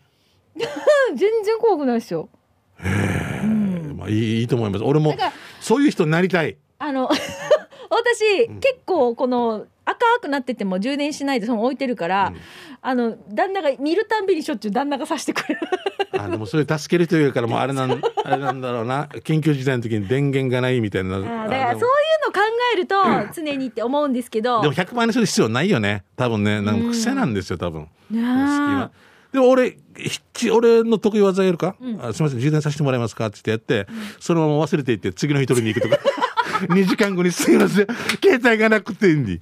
[1.17, 2.29] 全然怖くないですよ。
[3.97, 4.85] まあいいいいと思います。
[4.85, 5.15] 俺も
[5.61, 6.57] そういう人になりたい。
[6.79, 7.09] あの
[7.91, 9.67] 私、結構この
[9.99, 12.33] 赤くなってても充電しないでその置いてるから、
[12.81, 15.61] あの旦那が見るたんびにしょっちゅう旦那がさしてくれる。
[16.19, 17.91] あでもそれ助ける人いるからもうあれなん
[18.25, 19.07] あれなんだろうな。
[19.25, 21.19] 緊急事態の時に電源がないみたいな。
[21.21, 21.83] だからあそういう
[22.27, 22.41] の考
[22.75, 22.97] えると
[23.35, 24.63] 常にって思うんですけど。
[24.63, 26.05] でも100万円する必要ないよね。
[26.17, 26.61] 多分ね。
[26.61, 27.83] なんか癖なんですよ多分。
[28.11, 28.91] ねえ好
[29.33, 29.77] でも俺
[30.51, 33.27] 俺の得意技やるか、あすみません充電させてもらえますか？
[33.27, 36.03] って言ってやって、そのまま忘れていって次の日取りに行くとか。
[36.75, 37.87] 2時間後にすいません。
[38.23, 39.15] 携帯がなくていい。
[39.17, 39.39] んで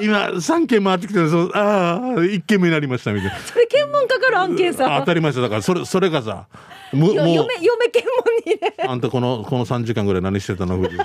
[0.00, 3.36] 今3件回ってきてるそうああ1件目になりましたみたいな。
[3.38, 4.96] それ検問かかる案件あさ。
[5.00, 6.46] 当たり前ですよだからそれそれがさ
[6.92, 7.46] もう嫁嫁
[7.90, 8.74] 検問にね。
[8.88, 10.78] あんたこのこの3時間ぐらい何してたの？
[10.78, 10.98] 藤井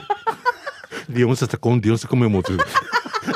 [1.10, 2.52] リオンセタコンディオンセコメモって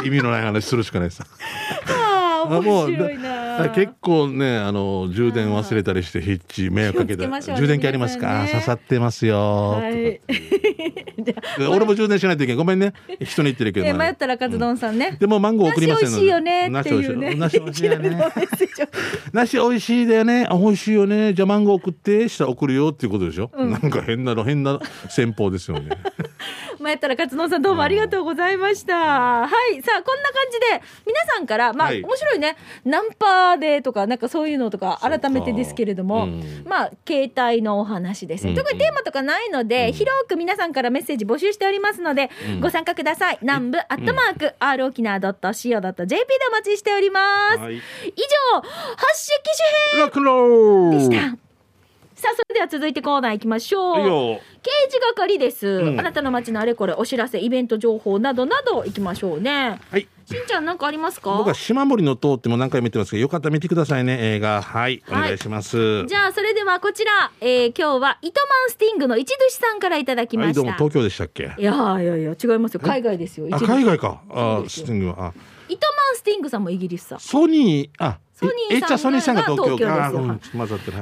[0.05, 1.25] 意味のない話するしかないさ
[2.45, 3.57] 面白いな。
[3.57, 9.81] だ結構ねあの充電忘れたりしてヒッチ迷惑かけて気をつけましょうね充電器ありますか、刺さってますよ、
[11.69, 12.93] 俺も充電しないといけないごめんね。
[13.19, 16.21] 人に言ってるけど、え迷ったらカツ丼さんね、でもマンゴー送りませんので。
[16.21, 17.35] 梨美味しいよねっていうね。
[17.35, 17.73] 梨美味
[19.79, 20.47] しい しいだよね。
[20.49, 21.33] あ美味しいよね。
[21.33, 25.89] じゃあマンゴー送ってしたら送るよっていうことでしょ、なんか変なの変な戦法ですよね。
[26.79, 28.95] 前ったら勝野さんどうもありがとうございました。
[28.95, 29.49] はい。
[29.83, 30.65] さあ、こんな感じで、
[31.05, 32.55] 皆さんから、まあ、はい面白いね。
[32.85, 38.51] ナンパでとか、なんかそういうのとか、改めてですけれども、うんまあ、携帯のお話ですね。
[38.51, 43.37] うん特にテーマとかないので、広く皆さんからメッセージ募集しておりますので、うんご参加ください。
[43.41, 47.57] 南部アットマーク、r 沖縄 .co.jp でお待ちしております。
[47.57, 51.50] はい以上、発信機種編ロックンロールでした。
[52.21, 54.39] さあ、それでは続いてコーナー行きましょう。
[54.61, 55.99] 刑事係です、ん。
[55.99, 59.79] あなたの街のあれこれお知らせイベント情報などなど行きましょうね。
[59.89, 60.07] はい。
[60.25, 61.35] しんちゃんなんかありますか？
[61.35, 64.19] 僕は島森の塔っても何回も言ってますけどよかったら見てくださいね。
[64.35, 64.61] 映画。
[64.61, 65.01] はい。
[65.09, 71.55] おはい願いします、じゃあそれではこちら、えー今日は糸満スティングの一寿司さんからいただきまはいした、どうも東京でしたっけ？
[71.57, 72.81] いやいやいや違いますよ。
[72.81, 74.21] 海外ですよあ海外か。
[74.29, 75.15] あスティングは。
[75.27, 75.33] あ。
[75.67, 78.17] 糸満スティングさんもイギリスさソニーあソニーあ
[78.97, 79.87] ソニーさんが東京です。
[79.87, 80.39] は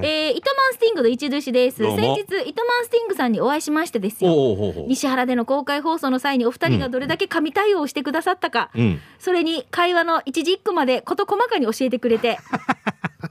[0.01, 1.77] い、えー、糸満スティングの一寿司です。
[1.77, 4.31] 先日糸満スティングさんにお会いしましてですよ。
[4.31, 4.87] おうおうおう。
[4.87, 8.99] 西原での公開放送の際にお二人がどれだけ神対応をしてくださったか、うん。
[9.19, 12.39] それに会話の一字一句まで事細かに教えてくれて。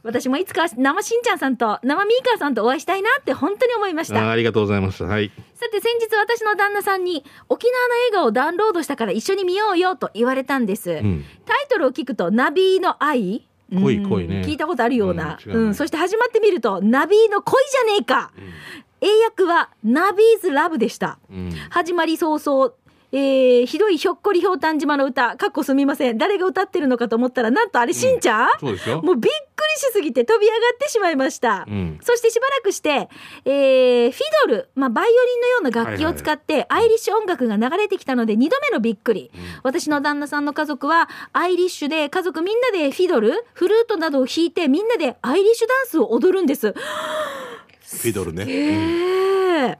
[0.04, 4.22] 私もいつか生しんちゃんさんと生ミーカーさんとお会いしたいなって本当に思いました。
[4.22, 5.30] あありがとうございましたはい。
[5.54, 11.24] さて先日私の旦那さんに沖縄の映画をダウンロードしたから一緒に見ようよと言われたんです、うん。
[11.44, 14.08] タイトルを聞くとナビーの愛恋うん。
[14.08, 14.42] 恋ね。
[14.46, 15.58] 聞いたことあるような、うんね。
[15.58, 15.74] うん。
[15.74, 18.32] そして始まってみるとナビーの恋じゃねえか、
[19.00, 21.18] 英訳はナビーズラブでした。
[21.30, 21.50] うん。
[21.70, 22.72] 始まり早々、
[23.10, 26.18] えー、ひどいひょっこりひょうたん島の歌、かっこすみません。
[26.18, 29.00] 誰が歌ってるのかと思ったら、なんとあれ、しんちゃん、そうですよ。
[29.00, 31.64] もうびっくりしすぎて飛び上がってしまいました。
[31.66, 31.98] うん。
[32.02, 33.08] そしてしばらくして、
[33.46, 39.30] えー、フィドル、まあ、バイオリンのような楽器を使って、アイリッシュ音楽が流れてきたので、二度目のびっくり。
[39.62, 46.72] 私の旦那さんの家族は、アイリッシュで、家族みんなでフィドル、フルートなどを弾いて、みんなでアイリッシュダンスを踊るんです。
[46.72, 49.78] フィドルね、ええ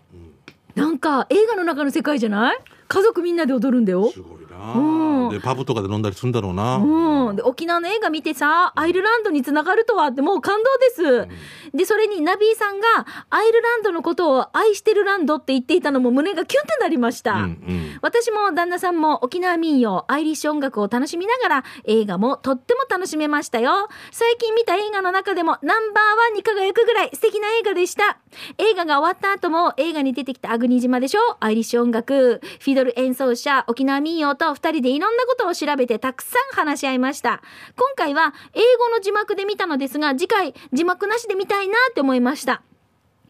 [0.75, 2.59] なんか映画の中の世界じゃない？
[2.89, 4.11] 家族みんなで踊るんだよ。
[4.11, 4.38] すごい。
[4.59, 4.73] な。
[4.73, 5.03] うん。
[5.03, 12.87] うんでパブとかで飲んだりするんだろうな、うん、で沖縄の映画見てさアイルランドにつながるとはってもう感動です、でそれにナビーさんが
[13.29, 17.99] アイルランドのことを愛してるランドって言っていたのも胸がキュンってなりました、うんうん。
[18.01, 23.89] 私も旦那さんも沖縄民謡アイリッシュ音楽を楽しみながら映画もとっても楽しめましたよ。
[24.11, 28.17] 最近見た映画の中でもナンバーワンに輝くぐらい素敵な映画でした。
[28.57, 31.21] 映画が終わった後も映画に出てきたアグニ島でしょ？
[31.41, 32.41] アイリッシュ音楽。
[32.61, 37.43] フィドル演奏者沖縄民謡とお二人でいろんなことを調べてたくさん話し合いました。
[37.77, 42.63] 今回は英語の字幕で見たのですが次回字幕なしで見たいなって思いました。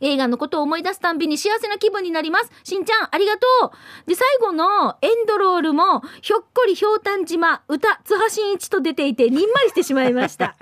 [0.01, 2.51] 映画のことを思い出すたんびに幸せな気分になります。
[2.65, 4.09] しんちゃん、ありがとう。
[4.09, 10.57] で、最後のエンドロールも、ひょっこりひょうたん島、歌、津波真一と出ていて、にんまりしてしまいました。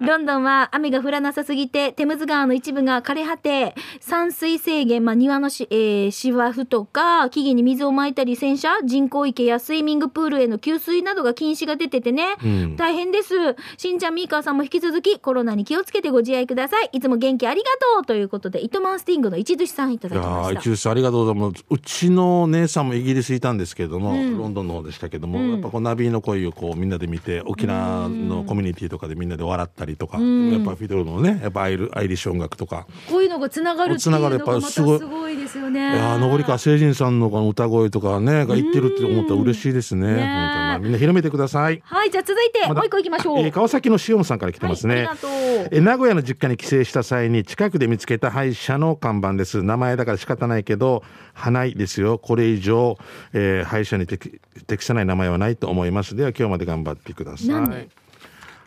[0.00, 12.36] ロンドンは雨が降らなさすぎて、テムズ川の一部が枯れ果て、散水制限、まあ、庭のし、えー芝生とか、木々に水をまいたり、洗車、人工池やスイミングプールへの給水などが禁止が出ててね。
[12.44, 13.34] うん大変です。
[13.76, 16.90] しんちゃん、みーかーさんも引き続きコロナに気をつけてご自愛ください。
[16.92, 20.60] いつも元気ありがとうということで、糸満スティングの一寿司さんいただきました。
[20.60, 35.94] ー一応ありがとうございますうちの姉さんもイギリスいたんですけれども、うんロンドンの方でしたけども、うんやっぱこうナビの声をこうみんなで見て沖縄のコミュニティとかでみんなで笑ったりとか、んやっぱフィドルのねやっぱアイルアイリッシュ音楽とかこういうのがつながるっていうつながるのがまたすやっぱすごいごいですよね。
[35.94, 40.16] いやー登川聖人さんのこの歌声とかねが言ってるって思ったら嬉しいですね。
[40.16, 41.80] ね本当みんな広めてください。
[41.84, 43.38] はい、じゃあ続いて、まだもう一個行きましょう。
[43.38, 44.94] えー川崎のしおんさんから来てますね。
[44.94, 45.68] はい、ありがとう。
[45.70, 49.62] え名古屋の実家に帰省した際に近くで見つけた歯医者の看板です。
[49.62, 51.04] 名前だから仕方ないけど
[51.34, 52.18] 花いですよ。
[52.18, 52.98] これ以上、
[53.32, 56.16] えー歯医者に適適さない名前はないと思います。
[56.16, 57.88] では今日まで頑張ってください。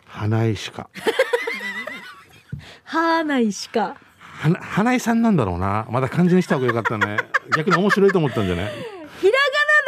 [0.06, 0.88] 花井しか
[2.84, 3.96] はーないしか。
[4.18, 5.86] 花花井さんなんだろうな。
[5.90, 7.16] まだ漢字にした方がよかったね。
[7.56, 8.64] 逆に面白いと思ったんじゃない、
[9.20, 9.36] ひらが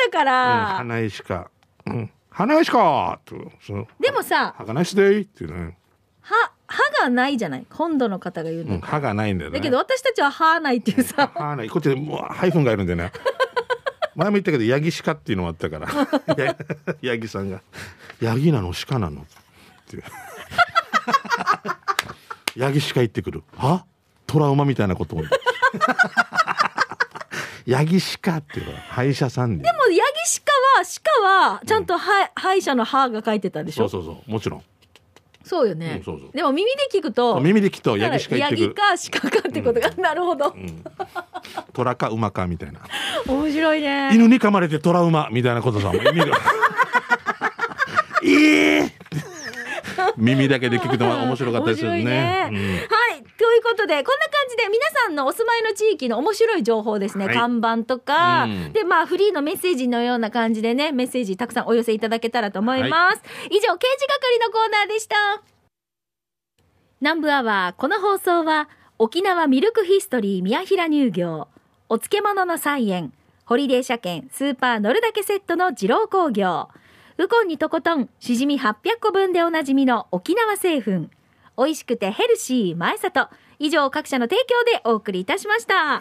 [0.03, 0.67] なだかうん、ら。
[0.79, 1.51] 花井しか、
[1.87, 3.21] うん、花井しか
[4.01, 5.77] でもさ、歯がないしでいっていうね、
[7.03, 7.67] は、ないじゃない。
[7.71, 8.75] 本土の方が言うの。
[8.75, 9.59] うん、歯がないんだよね。
[9.59, 11.31] だけど私たちは歯ないっていうさ。
[11.35, 11.69] はあない。
[11.71, 13.13] こっちでもうハイフンがいるんでね。
[14.17, 15.89] 前も言ったけどヤギ鹿っていうのもあったから。
[16.45, 16.57] や
[17.03, 17.61] ヤギさんが
[18.21, 18.73] 「ヤギなの？
[18.89, 19.25] 鹿なの?」っ
[19.89, 19.97] て。
[19.97, 20.03] い う
[22.57, 23.45] ヤギ鹿言ってくる。
[23.57, 23.85] は？
[24.27, 25.23] トラウマみたいなことを
[27.67, 30.01] ヤギ鹿っていうのは歯医者さんででも、ヤギ
[30.45, 30.85] 鹿は、
[31.23, 33.89] 鹿は、ちゃんと歯、歯医者の歯が書いてたでしょ？
[33.89, 34.31] そうそうそう。
[34.31, 34.63] もちろん
[35.49, 35.97] そうよね。
[35.99, 36.31] うんそうそう。
[36.33, 38.63] でも耳で聞くと、耳で聞くとヤギ鹿言ってくる。
[38.63, 40.55] ヤギか鹿かってことが、なるほど。
[41.73, 42.81] 虎か馬かみたいな。
[43.27, 44.11] 面白いね。
[44.13, 46.39] 犬に噛まれてトラウマみたいなことさもう意味が
[48.25, 48.93] ええ
[50.17, 52.51] 耳だけで聞くと面白かったですよね。
[52.51, 53.08] はい。
[53.39, 57.27] ということで、こんな感じで皆さんのお住まいの地域の面白い情報ですね。
[57.27, 63.23] はい看板とか、うんで、まあ、フリーのメッセージのような感じでね、メッセージたくさんお寄せいただけたらと思います。
[63.51, 65.15] 以上、刑事係のコーナーでした。
[67.01, 68.69] 南部アワー、この放送は、
[68.99, 71.47] 沖縄ミルクヒストリー宮平乳業、
[71.89, 73.13] お漬物の菜園、
[73.45, 76.69] ホリデー車検、スーパー乗るだけセットの二郎工業、
[77.19, 81.09] ウコンにとことん、しじみ800個分でおなじみの沖縄製粉、
[81.59, 83.29] 美味しくてヘルシー前里、
[83.59, 85.99] 以上各社の提供でお送りいたしました。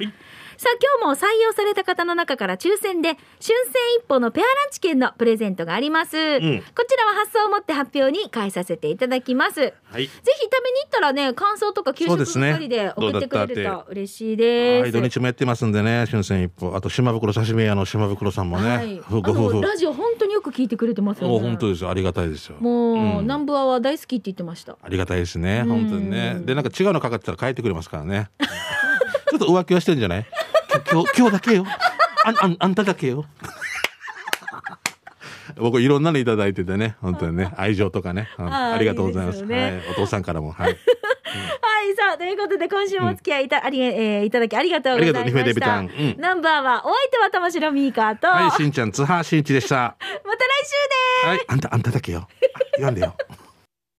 [0.57, 3.53] さあ今日も採用された方の中から抽選で春戦
[3.99, 6.41] 一歩のペアランチ券のプレゼントがあります、ん。
[6.41, 9.55] こちらは発送をもって発表に返させていただきます。
[9.57, 10.05] ぜはい。
[10.05, 14.81] ひ食べに行ったらね感想とか給食係で送ってくれると嬉しいです。
[14.81, 21.35] はい土日もやってますんでね春戦一歩あと島袋刺身屋の島袋さんもね、はい、ご夫婦ラジオ本当によく聞いてくれてますよね。
[21.35, 21.83] お本当です。
[21.83, 22.57] よありがたいですよ。
[22.59, 23.21] もう、うん。
[23.21, 24.75] 南部アワー大好きって言ってました。
[24.81, 25.61] ありがたいですね。
[25.63, 26.41] うん本当にね。
[26.43, 28.31] でなんか違うのかかってたら帰ってくれますからね
[29.29, 30.25] ちょっと浮気はしてんじゃない？
[30.91, 31.65] 今日今日だけよ。
[32.25, 33.25] あんあんあんただけよ。
[35.57, 36.97] 僕いろんなのいただいててね。
[37.01, 37.51] 本当にね。
[37.57, 38.53] 愛情とかね、うん。
[38.53, 39.39] あーありがとうございます。
[39.39, 39.63] いいですよね。
[39.63, 40.51] はい、お父さんからも。
[40.51, 40.77] はい。
[40.77, 46.15] はい、さあ、ということで、今週もお付き合いいた,、ありえーいただきありがとうございまありがとううん。
[46.19, 48.43] ナンバーは、お相手は玉城ミーカーと、はい。
[48.45, 49.95] また来しんちゃん津波しんいちでした。
[50.03, 50.15] 週で
[51.23, 51.27] す。
[51.27, 51.39] はい。
[51.47, 52.27] あんたあんただけよ。
[52.27, 53.15] あ言わんでよ